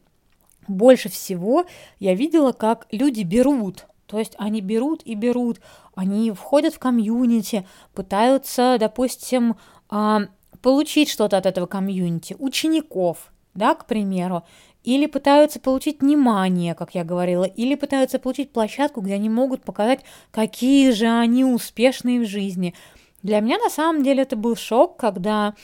больше 0.69 1.09
всего 1.09 1.65
я 2.01 2.15
видела, 2.15 2.53
как 2.53 2.87
люди 2.91 3.23
берут. 3.23 3.87
То 4.07 4.19
есть 4.19 4.35
они 4.37 4.61
берут 4.61 5.01
и 5.07 5.15
берут, 5.15 5.63
они 5.95 6.33
входят 6.33 6.75
в 6.75 6.79
комьюнити, 6.79 7.67
пытаются, 7.95 8.77
допустим, 8.79 9.57
а, 9.89 10.27
получить 10.61 11.09
что-то 11.09 11.39
от 11.39 11.47
этого 11.47 11.65
комьюнити, 11.65 12.37
учеников, 12.39 13.33
да, 13.55 13.75
к 13.75 13.87
примеру, 13.87 14.43
или 14.85 15.07
пытаются 15.07 15.61
получить 15.61 16.03
внимание, 16.03 16.75
как 16.75 16.95
я 16.95 17.05
говорила, 17.05 17.45
или 17.45 17.75
пытаются 17.75 18.19
получить 18.19 18.53
площадку, 18.53 19.01
где 19.01 19.15
они 19.15 19.31
могут 19.31 19.63
показать, 19.63 20.01
какие 20.31 20.91
же 20.91 21.07
они 21.07 21.43
успешные 21.47 22.21
в 22.21 22.27
жизни. 22.27 22.75
Для 23.23 23.41
меня 23.41 23.59
на 23.59 23.71
самом 23.71 24.03
деле 24.03 24.23
это 24.23 24.37
был 24.37 24.57
шок, 24.57 24.97
когда, 24.97 25.55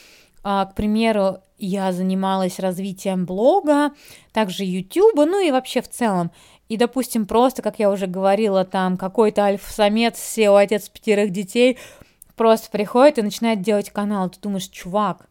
а, 0.42 0.66
к 0.66 0.74
примеру, 0.74 1.38
я 1.58 1.92
занималась 1.92 2.58
развитием 2.58 3.24
блога, 3.24 3.92
также 4.32 4.64
YouTube, 4.64 5.14
ну 5.16 5.40
и 5.40 5.50
вообще 5.50 5.80
в 5.80 5.88
целом. 5.88 6.30
И, 6.68 6.76
допустим, 6.76 7.26
просто, 7.26 7.62
как 7.62 7.78
я 7.78 7.90
уже 7.90 8.06
говорила, 8.06 8.64
там 8.64 8.96
какой-то 8.96 9.42
альфа-самец, 9.44 10.16
SEO, 10.16 10.60
отец 10.60 10.88
пятерых 10.88 11.30
детей, 11.30 11.78
просто 12.34 12.70
приходит 12.70 13.18
и 13.18 13.22
начинает 13.22 13.62
делать 13.62 13.90
канал. 13.90 14.28
Ты 14.28 14.40
думаешь, 14.40 14.68
чувак, 14.68 15.28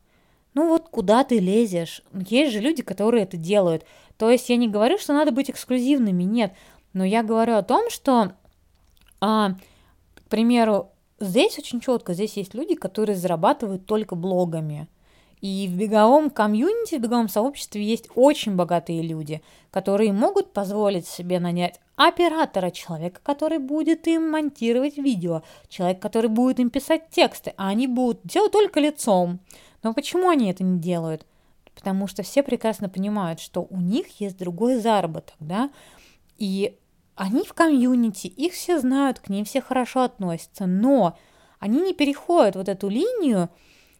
ну 0.53 0.69
вот 0.69 0.89
куда 0.89 1.23
ты 1.23 1.39
лезешь? 1.39 2.01
Есть 2.13 2.53
же 2.53 2.59
люди, 2.61 2.81
которые 2.81 3.23
это 3.23 3.38
делают. 3.38 3.85
То 4.17 4.29
есть 4.29 4.49
я 4.49 4.55
не 4.55 4.69
говорю, 4.69 4.97
что 4.97 5.13
надо 5.13 5.31
быть 5.31 5.49
эксклюзивными, 5.49 6.23
нет. 6.23 6.53
Но 6.93 7.03
я 7.03 7.21
говорю 7.21 7.55
о 7.55 7.63
том, 7.63 7.89
что, 7.89 8.31
а, 9.19 9.51
к 10.15 10.29
примеру, 10.29 10.91
здесь 11.19 11.58
очень 11.58 11.80
четко, 11.80 12.13
здесь 12.13 12.38
есть 12.38 12.54
люди, 12.54 12.75
которые 12.75 13.15
зарабатывают 13.15 13.86
только 13.86 14.15
блогами. 14.15 14.88
И 15.41 15.67
в 15.67 15.78
беговом 15.78 16.30
комьюнити, 16.30 16.95
в 16.95 17.01
беговом 17.01 17.30
сообществе 17.30 17.84
есть 17.84 18.10
очень 18.15 18.56
богатые 18.56 19.01
люди, 19.01 19.41
которые 19.69 20.12
могут 20.12 20.54
позволить 20.54 21.08
себе 21.08 21.39
нанять 21.39 21.80
оператора, 21.95 22.71
человека, 22.71 23.19
который 23.21 23.60
будет 23.60 24.08
им 24.08 24.32
монтировать 24.32 24.97
видео, 24.97 25.43
человек, 25.69 26.01
который 26.01 26.30
будет 26.30 26.60
им 26.60 26.69
писать 26.69 27.10
тексты, 27.10 27.54
а 27.58 27.67
они 27.67 27.88
будут 27.88 28.21
делать 28.23 28.54
только 28.54 28.80
лицом. 28.80 29.39
Но 29.84 29.93
почему 29.93 30.30
они 30.30 30.49
это 30.49 30.63
не 30.63 30.80
делают? 30.80 31.25
Потому 31.75 32.08
что 32.08 32.23
все 32.23 32.41
прекрасно 32.41 32.89
понимают, 32.89 33.39
что 33.39 33.67
у 33.69 33.80
них 33.80 34.19
есть 34.19 34.38
другой 34.38 34.80
заработок, 34.80 35.36
да, 35.39 35.69
и 36.38 36.78
они 37.15 37.43
в 37.43 37.54
комьюнити, 37.54 38.28
их 38.28 38.54
все 38.54 38.80
знают, 38.80 39.19
к 39.19 39.30
ним 39.30 39.45
все 39.45 39.62
хорошо 39.62 40.04
относятся, 40.04 40.65
но 40.65 41.17
они 41.60 41.82
не 41.82 41.93
переходят 41.93 42.56
вот 42.56 42.67
эту 42.67 42.89
линию, 42.89 43.49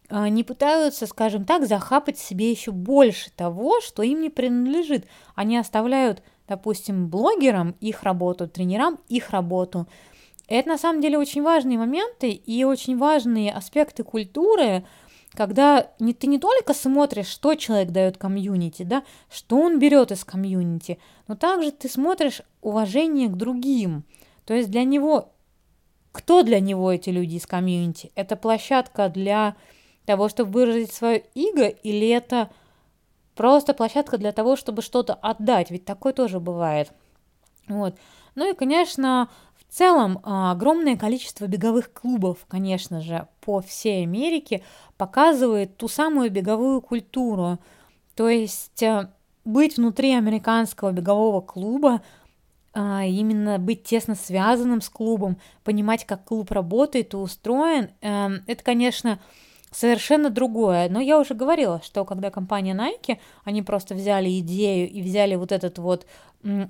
а, 0.08 0.28
не 0.28 0.44
пытаются, 0.44 1.06
скажем 1.06 1.44
так, 1.44 1.66
захапать 1.66 2.18
себе 2.18 2.50
еще 2.50 2.70
больше 2.70 3.30
того, 3.30 3.80
что 3.80 4.02
им 4.02 4.20
не 4.20 4.30
принадлежит. 4.30 5.06
Они 5.34 5.56
оставляют, 5.56 6.22
допустим, 6.46 7.08
блогерам 7.08 7.74
их 7.80 8.02
работу, 8.02 8.46
тренерам 8.48 8.98
их 9.08 9.30
работу, 9.30 9.86
Это 10.48 10.68
на 10.68 10.78
самом 10.78 11.00
деле 11.00 11.18
очень 11.18 11.42
важные 11.42 11.76
моменты 11.76 12.30
и 12.30 12.62
очень 12.62 12.96
важные 12.98 13.52
аспекты 13.52 14.04
культуры, 14.04 14.84
когда 15.36 15.90
не, 15.98 16.14
ты 16.14 16.26
не 16.26 16.38
только 16.38 16.72
смотришь, 16.72 17.28
что 17.28 17.54
человек 17.54 17.90
дает 17.90 18.16
комьюнити, 18.16 18.82
да, 18.82 19.04
что 19.30 19.58
он 19.58 19.78
берет 19.78 20.10
из 20.10 20.24
комьюнити, 20.24 20.98
но 21.28 21.36
также 21.36 21.70
ты 21.70 21.88
смотришь 21.88 22.42
уважение 22.62 23.28
к 23.28 23.36
другим. 23.36 24.04
То 24.46 24.54
есть 24.54 24.70
для 24.70 24.84
него, 24.84 25.32
кто 26.12 26.42
для 26.42 26.58
него 26.58 26.90
эти 26.90 27.10
люди 27.10 27.36
из 27.36 27.46
комьюнити? 27.46 28.10
Это 28.14 28.36
площадка 28.36 29.08
для 29.10 29.56
того, 30.06 30.28
чтобы 30.28 30.52
выразить 30.52 30.92
свое 30.92 31.24
иго, 31.34 31.66
или 31.66 32.08
это 32.08 32.50
просто 33.34 33.74
площадка 33.74 34.16
для 34.16 34.32
того, 34.32 34.56
чтобы 34.56 34.80
что-то 34.80 35.14
отдать? 35.14 35.70
Ведь 35.70 35.84
такое 35.84 36.14
тоже 36.14 36.40
бывает. 36.40 36.90
Вот. 37.68 37.94
Ну 38.34 38.50
и, 38.50 38.54
конечно, 38.54 39.28
в 39.68 39.74
целом 39.74 40.20
а, 40.22 40.52
огромное 40.52 40.96
количество 40.96 41.46
беговых 41.46 41.92
клубов, 41.92 42.38
конечно 42.48 43.00
же, 43.00 43.26
по 43.40 43.60
всей 43.60 44.04
Америке 44.04 44.62
показывает 44.96 45.76
ту 45.76 45.88
самую 45.88 46.30
беговую 46.30 46.80
культуру. 46.80 47.58
То 48.14 48.28
есть 48.28 48.82
э, 48.82 49.10
быть 49.44 49.76
внутри 49.76 50.14
американского 50.14 50.92
бегового 50.92 51.40
клуба, 51.40 52.02
а, 52.72 53.04
именно 53.04 53.58
быть 53.58 53.84
тесно 53.84 54.14
связанным 54.14 54.80
с 54.80 54.88
клубом, 54.88 55.38
понимать, 55.64 56.04
как 56.04 56.24
клуб 56.24 56.50
работает 56.52 57.14
и 57.14 57.16
устроен, 57.16 57.90
эм, 58.02 58.42
это, 58.46 58.62
конечно, 58.62 59.18
совершенно 59.70 60.30
другое. 60.30 60.88
Но 60.88 61.00
я 61.00 61.18
уже 61.18 61.34
говорила, 61.34 61.80
что 61.82 62.04
когда 62.04 62.30
компания 62.30 62.74
Nike, 62.74 63.18
они 63.44 63.62
просто 63.62 63.94
взяли 63.94 64.38
идею 64.40 64.90
и 64.90 65.02
взяли 65.02 65.34
вот 65.36 65.52
этот 65.52 65.78
вот 65.78 66.06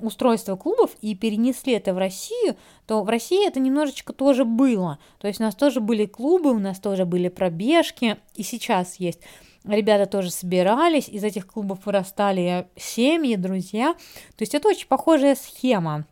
устройство 0.01 0.57
клубов 0.57 0.91
и 1.01 1.15
перенесли 1.15 1.75
это 1.75 1.95
в 1.95 1.99
Россию, 1.99 2.57
то 2.87 3.03
в 3.03 3.09
России 3.09 3.47
это 3.47 3.61
немножечко 3.61 4.13
тоже 4.13 4.45
было. 4.45 4.99
То 5.19 5.29
есть 5.29 5.41
у 5.41 5.45
нас 5.45 5.55
тоже 5.55 5.81
были 5.81 6.07
клубы, 6.07 6.51
у 6.51 6.59
нас 6.59 6.79
тоже 6.79 7.05
были 7.05 7.29
пробежки, 7.29 8.17
и 8.35 8.43
сейчас 8.43 8.97
есть. 8.97 9.21
Ребята 9.65 10.07
тоже 10.07 10.31
собирались, 10.31 11.09
из 11.09 11.25
этих 11.25 11.47
клубов 11.47 11.87
вырастали 11.87 12.69
семьи, 12.77 13.35
друзья. 13.37 13.95
То 14.37 14.43
есть 14.43 14.55
это 14.55 14.69
очень 14.69 14.87
похожая 14.87 15.35
схема. 15.35 16.07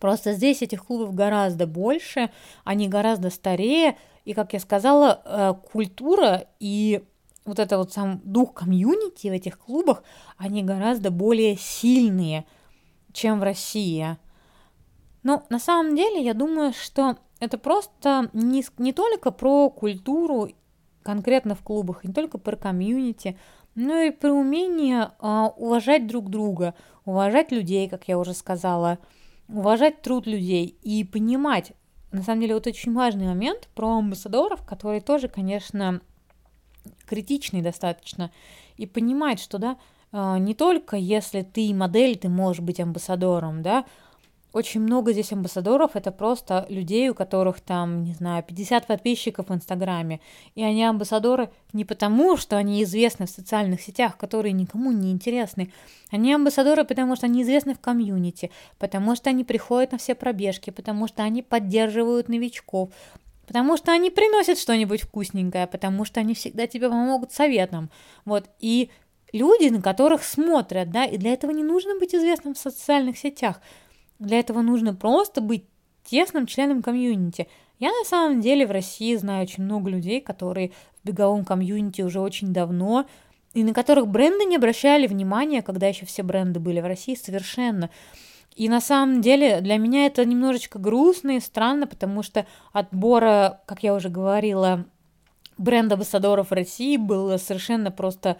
Просто 0.00 0.32
здесь 0.32 0.62
этих 0.62 0.84
клубов 0.84 1.14
гораздо 1.14 1.66
больше, 1.66 2.30
они 2.64 2.88
гораздо 2.88 3.30
старее, 3.30 3.96
и, 4.24 4.34
как 4.34 4.52
я 4.52 4.60
сказала, 4.60 5.22
э, 5.24 5.54
культура 5.72 6.46
и 6.58 7.02
вот 7.46 7.60
это 7.60 7.78
вот 7.78 7.92
сам 7.92 8.20
дух 8.24 8.54
комьюнити 8.54 9.28
в 9.28 9.32
этих 9.32 9.58
клубах, 9.58 10.02
они 10.36 10.62
гораздо 10.62 11.10
более 11.10 11.56
сильные, 11.56 12.44
чем 13.16 13.40
в 13.40 13.42
России. 13.42 14.16
Но 15.22 15.44
на 15.48 15.58
самом 15.58 15.96
деле 15.96 16.22
я 16.22 16.34
думаю, 16.34 16.72
что 16.72 17.16
это 17.40 17.58
просто 17.58 18.30
не, 18.32 18.64
не 18.78 18.92
только 18.92 19.30
про 19.30 19.70
культуру 19.70 20.50
конкретно 21.02 21.54
в 21.54 21.62
клубах, 21.62 22.04
не 22.04 22.12
только 22.12 22.38
про 22.38 22.56
комьюнити, 22.56 23.38
но 23.74 23.98
и 23.98 24.10
про 24.10 24.32
умение 24.32 25.10
э, 25.20 25.48
уважать 25.56 26.06
друг 26.06 26.30
друга, 26.30 26.74
уважать 27.04 27.52
людей, 27.52 27.88
как 27.88 28.08
я 28.08 28.18
уже 28.18 28.34
сказала, 28.34 28.98
уважать 29.48 30.02
труд 30.02 30.26
людей 30.26 30.78
и 30.82 31.04
понимать, 31.04 31.72
на 32.12 32.22
самом 32.22 32.40
деле, 32.40 32.54
вот 32.54 32.66
очень 32.66 32.94
важный 32.94 33.26
момент 33.26 33.68
про 33.74 33.98
амбассадоров, 33.98 34.64
который 34.64 35.00
тоже, 35.00 35.28
конечно, 35.28 36.00
критичный 37.06 37.62
достаточно, 37.62 38.30
и 38.76 38.86
понимать, 38.86 39.40
что, 39.40 39.58
да, 39.58 39.76
не 40.12 40.54
только 40.54 40.96
если 40.96 41.42
ты 41.42 41.72
модель, 41.74 42.16
ты 42.16 42.28
можешь 42.28 42.62
быть 42.62 42.80
амбассадором, 42.80 43.62
да, 43.62 43.84
очень 44.52 44.80
много 44.80 45.12
здесь 45.12 45.32
амбассадоров, 45.32 45.96
это 45.96 46.10
просто 46.10 46.64
людей, 46.70 47.10
у 47.10 47.14
которых 47.14 47.60
там, 47.60 48.04
не 48.04 48.14
знаю, 48.14 48.42
50 48.42 48.86
подписчиков 48.86 49.50
в 49.50 49.54
Инстаграме. 49.54 50.20
И 50.54 50.62
они 50.62 50.82
амбассадоры 50.82 51.50
не 51.74 51.84
потому, 51.84 52.38
что 52.38 52.56
они 52.56 52.82
известны 52.82 53.26
в 53.26 53.30
социальных 53.30 53.82
сетях, 53.82 54.16
которые 54.16 54.52
никому 54.52 54.92
не 54.92 55.12
интересны. 55.12 55.70
Они 56.10 56.32
амбассадоры, 56.32 56.84
потому 56.84 57.16
что 57.16 57.26
они 57.26 57.42
известны 57.42 57.74
в 57.74 57.80
комьюнити, 57.80 58.50
потому 58.78 59.14
что 59.14 59.28
они 59.28 59.44
приходят 59.44 59.92
на 59.92 59.98
все 59.98 60.14
пробежки, 60.14 60.70
потому 60.70 61.06
что 61.06 61.22
они 61.22 61.42
поддерживают 61.42 62.30
новичков, 62.30 62.88
потому 63.46 63.76
что 63.76 63.92
они 63.92 64.08
приносят 64.08 64.58
что-нибудь 64.58 65.02
вкусненькое, 65.02 65.66
потому 65.66 66.06
что 66.06 66.20
они 66.20 66.32
всегда 66.32 66.66
тебе 66.66 66.88
помогут 66.88 67.30
советом. 67.30 67.90
Вот, 68.24 68.48
и 68.58 68.88
люди, 69.32 69.68
на 69.68 69.82
которых 69.82 70.24
смотрят, 70.24 70.90
да, 70.90 71.04
и 71.04 71.16
для 71.16 71.32
этого 71.32 71.50
не 71.50 71.62
нужно 71.62 71.98
быть 71.98 72.14
известным 72.14 72.54
в 72.54 72.58
социальных 72.58 73.18
сетях– 73.18 73.60
для 74.18 74.40
этого 74.40 74.62
нужно 74.62 74.94
просто 74.94 75.40
быть 75.40 75.64
тесным 76.04 76.46
членом 76.46 76.82
комьюнити. 76.82 77.48
Я 77.78 77.88
на 77.88 78.04
самом 78.04 78.40
деле 78.40 78.66
в 78.66 78.70
России 78.70 79.14
знаю 79.16 79.42
очень 79.42 79.64
много 79.64 79.90
людей, 79.90 80.20
которые 80.20 80.72
в 81.02 81.06
беговом 81.06 81.44
комьюнити 81.44 82.02
уже 82.02 82.20
очень 82.20 82.52
давно, 82.52 83.06
и 83.52 83.64
на 83.64 83.74
которых 83.74 84.08
бренды 84.08 84.44
не 84.44 84.56
обращали 84.56 85.06
внимания, 85.06 85.62
когда 85.62 85.86
еще 85.86 86.06
все 86.06 86.22
бренды 86.22 86.60
были 86.60 86.80
в 86.80 86.86
России 86.86 87.14
совершенно. 87.14 87.90
И 88.54 88.70
на 88.70 88.80
самом 88.80 89.20
деле 89.20 89.60
для 89.60 89.76
меня 89.76 90.06
это 90.06 90.24
немножечко 90.24 90.78
грустно 90.78 91.36
и 91.36 91.40
странно, 91.40 91.86
потому 91.86 92.22
что 92.22 92.46
отбора, 92.72 93.60
как 93.66 93.82
я 93.82 93.94
уже 93.94 94.08
говорила, 94.08 94.86
бренд-амбассадоров 95.58 96.52
России 96.52 96.96
было 96.96 97.36
совершенно 97.36 97.90
просто 97.90 98.38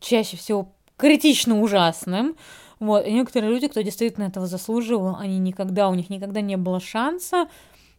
чаще 0.00 0.36
всего 0.36 0.72
критично 0.96 1.60
ужасным. 1.60 2.36
Вот, 2.80 3.06
и 3.06 3.12
некоторые 3.12 3.50
люди, 3.50 3.68
кто 3.68 3.80
действительно 3.80 4.24
этого 4.24 4.46
заслуживал, 4.46 5.16
они 5.16 5.38
никогда, 5.38 5.88
у 5.88 5.94
них 5.94 6.10
никогда 6.10 6.40
не 6.40 6.56
было 6.56 6.80
шанса, 6.80 7.48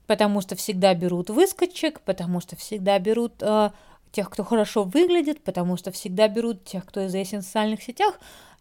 потому 0.07 0.41
что 0.41 0.55
всегда 0.55 0.93
берут 0.93 1.29
выскочек, 1.29 1.99
потому 2.01 2.39
что 2.39 2.55
всегда 2.55 2.97
берут 2.97 3.33
э, 3.41 3.71
тех, 4.11 4.29
кто 4.29 4.43
хорошо 4.43 4.83
выглядит, 4.83 5.43
потому 5.43 5.75
что 5.75 5.91
всегда 5.91 6.27
берут 6.29 6.63
тех, 6.63 6.85
кто 6.85 7.05
известен 7.07 7.41
в 7.41 7.43
социальных 7.43 7.83
сетях, 7.83 8.19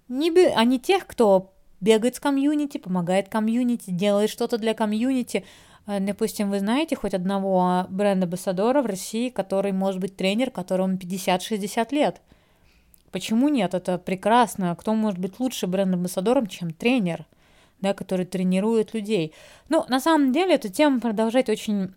не 0.09 0.31
бе... 0.31 0.53
а 0.55 0.65
не 0.65 0.81
тех, 0.81 1.07
кто 1.07 1.53
бегает 1.81 2.17
с 2.17 2.21
комьюнити, 2.21 2.79
помогает 2.79 3.29
комьюнити, 3.29 3.91
делает 3.91 4.31
что-то 4.31 4.59
для 4.59 4.75
комьюнити. 4.75 5.45
Э, 5.89 5.99
допустим, 5.99 6.51
вы 6.51 6.61
знаете 6.61 6.95
хоть 6.95 7.15
одного 7.15 7.87
бренда-амбассадора 7.89 8.83
в 8.83 8.87
России, 8.87 9.31
который 9.31 9.73
может 9.73 10.01
быть 10.01 10.17
тренер, 10.17 10.53
которому 10.53 10.95
50-60 10.95 11.89
лет– 11.93 12.21
Почему 13.11 13.49
нет? 13.49 13.75
Это 13.75 13.99
прекрасно. 13.99 14.75
Кто 14.77 14.95
может 14.95 15.19
быть 15.19 15.41
лучше 15.41 15.67
бренд-амбассадором, 15.67 16.47
чем 16.47 16.73
тренер, 16.73 17.27
да, 17.81 17.95
который 17.95 18.27
тренирует 18.27 18.95
людей? 18.95 19.35
Ну, 19.69 19.85
на 19.89 20.01
самом 20.01 20.33
деле, 20.33 20.55
эту 20.55 20.69
тему 20.69 21.01
продолжать 21.01 21.49
очень 21.49 21.95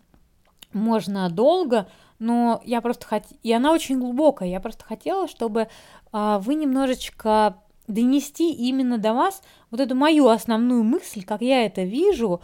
можно 0.72 1.28
долго, 1.28 1.88
но 2.18 2.62
я 2.64 2.80
просто 2.80 3.06
хотела, 3.06 3.38
и 3.42 3.52
она 3.52 3.72
очень 3.72 3.98
глубокая, 3.98 4.48
я 4.48 4.58
просто 4.58 4.84
хотела, 4.84 5.28
чтобы 5.28 5.68
а, 6.12 6.38
вы 6.38 6.54
немножечко 6.54 7.58
донести 7.88 8.52
именно 8.52 8.96
до 8.96 9.12
вас 9.12 9.42
вот 9.70 9.80
эту 9.80 9.94
мою 9.94 10.28
основную 10.28 10.82
мысль, 10.82 11.24
как 11.24 11.42
я 11.42 11.66
это 11.66 11.82
вижу, 11.82 12.40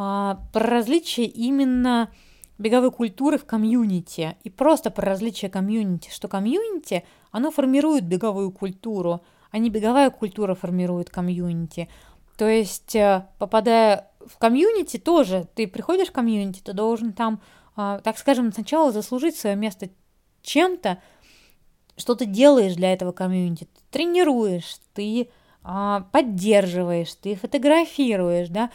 а, 0.00 0.38
про 0.52 0.64
различия 0.64 1.24
именно 1.24 2.08
беговой 2.56 2.92
культуры 2.92 3.36
в 3.36 3.44
комьюнити 3.44 4.36
и 4.44 4.48
просто 4.48 4.92
про 4.92 5.04
различия 5.04 5.48
комьюнити, 5.48 6.10
что 6.12 6.28
комьюнити, 6.28 7.04
оно 7.32 7.50
формирует 7.50 8.04
беговую 8.04 8.52
культуру, 8.52 9.22
а 9.50 9.58
не 9.58 9.70
беговая 9.70 10.10
культура 10.10 10.54
формирует 10.54 11.10
комьюнити. 11.10 11.88
То 12.36 12.46
есть, 12.46 12.94
э, 12.94 13.26
попадая 13.40 14.12
в 14.24 14.38
комьюнити 14.38 14.98
тоже, 14.98 15.48
ты 15.56 15.66
приходишь 15.66 16.10
в 16.10 16.12
комьюнити, 16.12 16.60
ты 16.62 16.74
должен 16.74 17.12
там, 17.12 17.40
а, 17.74 17.98
так 17.98 18.18
скажем, 18.18 18.52
сначала 18.52 18.92
заслужить 18.92 19.36
свое 19.36 19.56
место 19.56 19.88
чем-то, 20.42 20.98
что 21.96 22.14
ты 22.14 22.24
делаешь 22.24 22.76
для 22.76 22.92
этого 22.92 23.10
комьюнити. 23.10 23.64
Ты 23.64 23.80
тренируешь, 23.90 24.76
ты 24.94 25.28
а, 25.64 26.02
поддерживаешь, 26.12 27.12
ты 27.14 27.34
фотографируешь, 27.34 28.48
да, 28.48 28.70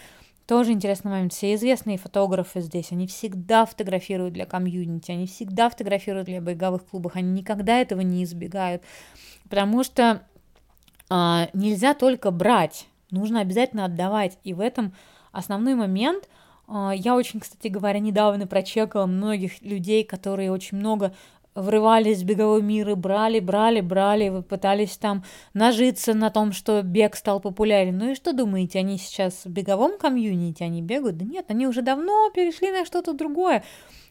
тоже 0.45 0.71
интересный 0.71 1.11
момент. 1.11 1.33
Все 1.33 1.53
известные 1.55 1.97
фотографы 1.97 2.61
здесь, 2.61 2.91
они 2.91 3.07
всегда 3.07 3.65
фотографируют 3.65 4.33
для 4.33 4.45
комьюнити, 4.45 5.11
они 5.11 5.27
всегда 5.27 5.69
фотографируют 5.69 6.25
для 6.25 6.39
беговых 6.39 6.85
клубов, 6.85 7.15
они 7.15 7.31
никогда 7.31 7.79
этого 7.79 8.01
не 8.01 8.23
избегают. 8.23 8.83
Потому 9.43 9.83
что 9.83 10.23
а, 11.09 11.49
нельзя 11.53 11.93
только 11.93 12.31
брать, 12.31 12.87
нужно 13.11 13.41
обязательно 13.41 13.85
отдавать. 13.85 14.37
И 14.43 14.53
в 14.53 14.59
этом 14.59 14.93
основной 15.31 15.75
момент. 15.75 16.29
А, 16.67 16.91
я 16.95 17.15
очень, 17.15 17.41
кстати 17.41 17.67
говоря, 17.67 17.99
недавно 17.99 18.47
прочекала 18.47 19.05
многих 19.05 19.61
людей, 19.61 20.03
которые 20.03 20.51
очень 20.51 20.77
много 20.77 21.13
врывались 21.55 22.21
в 22.21 22.25
беговой 22.25 22.61
мир 22.61 22.89
и 22.89 22.93
брали, 22.95 23.39
брали, 23.39 23.81
брали, 23.81 24.41
пытались 24.41 24.97
там 24.97 25.23
нажиться 25.53 26.13
на 26.13 26.29
том, 26.29 26.51
что 26.51 26.81
бег 26.81 27.15
стал 27.15 27.39
популярен. 27.39 27.97
Ну 27.97 28.11
и 28.11 28.15
что 28.15 28.33
думаете, 28.33 28.79
они 28.79 28.97
сейчас 28.97 29.45
в 29.45 29.49
беговом 29.49 29.97
комьюнити, 29.97 30.63
они 30.63 30.81
бегают? 30.81 31.17
Да 31.17 31.25
нет, 31.25 31.45
они 31.49 31.67
уже 31.67 31.81
давно 31.81 32.29
перешли 32.31 32.71
на 32.71 32.85
что-то 32.85 33.13
другое. 33.13 33.63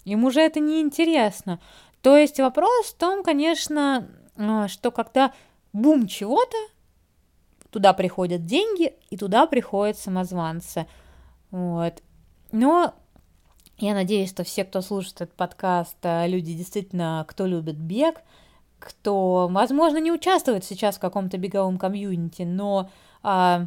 Им 0.05 0.25
уже 0.25 0.41
это 0.41 0.61
не 0.61 0.81
интересно. 0.81 1.61
То 2.01 2.17
есть 2.17 2.39
вопрос 2.41 2.87
в 2.87 2.97
том, 2.97 3.23
конечно, 3.23 4.09
а, 4.37 4.69
что 4.69 4.91
когда 4.91 5.33
бум 5.73 6.07
чего-то, 6.07 6.57
туда 7.71 7.93
приходят 7.93 8.45
деньги, 8.45 8.95
и 9.11 9.17
туда 9.17 9.47
приходят 9.47 9.99
самозванцы. 9.99 10.87
Вот. 11.51 12.03
Но 12.51 12.95
я 13.87 13.95
надеюсь, 13.95 14.31
что 14.31 14.45
все, 14.45 14.65
кто 14.65 14.81
слушает 14.81 15.23
этот 15.23 15.35
подкаст, 15.35 15.97
э, 16.03 16.29
люди 16.29 16.55
действительно, 16.55 17.25
кто 17.29 17.47
любит 17.47 17.77
бег, 17.77 18.23
кто, 18.79 19.49
возможно, 19.51 19.99
не 19.99 20.13
участвует 20.13 20.65
сейчас 20.65 20.97
в 20.97 21.01
каком-то 21.01 21.37
беговом 21.37 21.79
комьюнити, 21.79 22.43
но 22.43 22.91
а, 23.23 23.67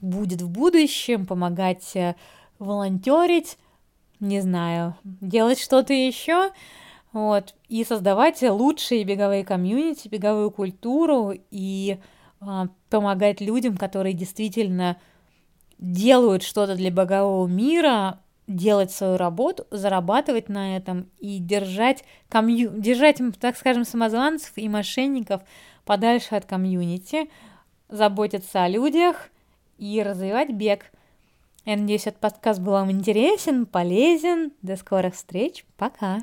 будет 0.00 0.42
в 0.42 0.48
будущем 0.48 1.26
помогать 1.26 1.94
э, 1.94 2.16
волонтерить, 2.58 3.58
не 4.20 4.40
знаю, 4.40 4.96
делать 5.04 5.60
что-то 5.60 5.92
еще, 5.92 6.50
вот, 7.12 7.54
и 7.68 7.84
создавать 7.84 8.42
лучшие 8.42 9.04
беговые 9.04 9.44
комьюнити, 9.44 10.08
беговую 10.08 10.50
культуру 10.50 11.32
и 11.50 11.98
а, 12.40 12.66
помогать 12.90 13.40
людям, 13.40 13.76
которые 13.76 14.14
действительно 14.14 14.96
делают 15.78 16.42
что-то 16.42 16.74
для 16.74 16.90
бегового 16.90 17.46
мира, 17.46 18.18
делать 18.46 18.90
свою 18.90 19.16
работу, 19.16 19.66
зарабатывать 19.70 20.48
на 20.48 20.76
этом 20.76 21.08
и 21.18 21.38
держать, 21.38 22.04
комью... 22.28 22.70
держать, 22.76 23.20
так 23.40 23.56
скажем, 23.56 23.84
самозванцев 23.84 24.52
и 24.56 24.68
мошенников 24.68 25.42
подальше 25.84 26.34
от 26.34 26.44
комьюнити, 26.44 27.30
заботиться 27.88 28.64
о 28.64 28.68
людях 28.68 29.30
и 29.78 30.02
развивать 30.02 30.50
бег. 30.50 30.90
Я 31.64 31.76
надеюсь, 31.76 32.06
этот 32.06 32.20
подкаст 32.20 32.60
был 32.60 32.72
вам 32.72 32.90
интересен, 32.90 33.64
полезен. 33.64 34.52
До 34.60 34.76
скорых 34.76 35.14
встреч. 35.14 35.64
Пока. 35.76 36.22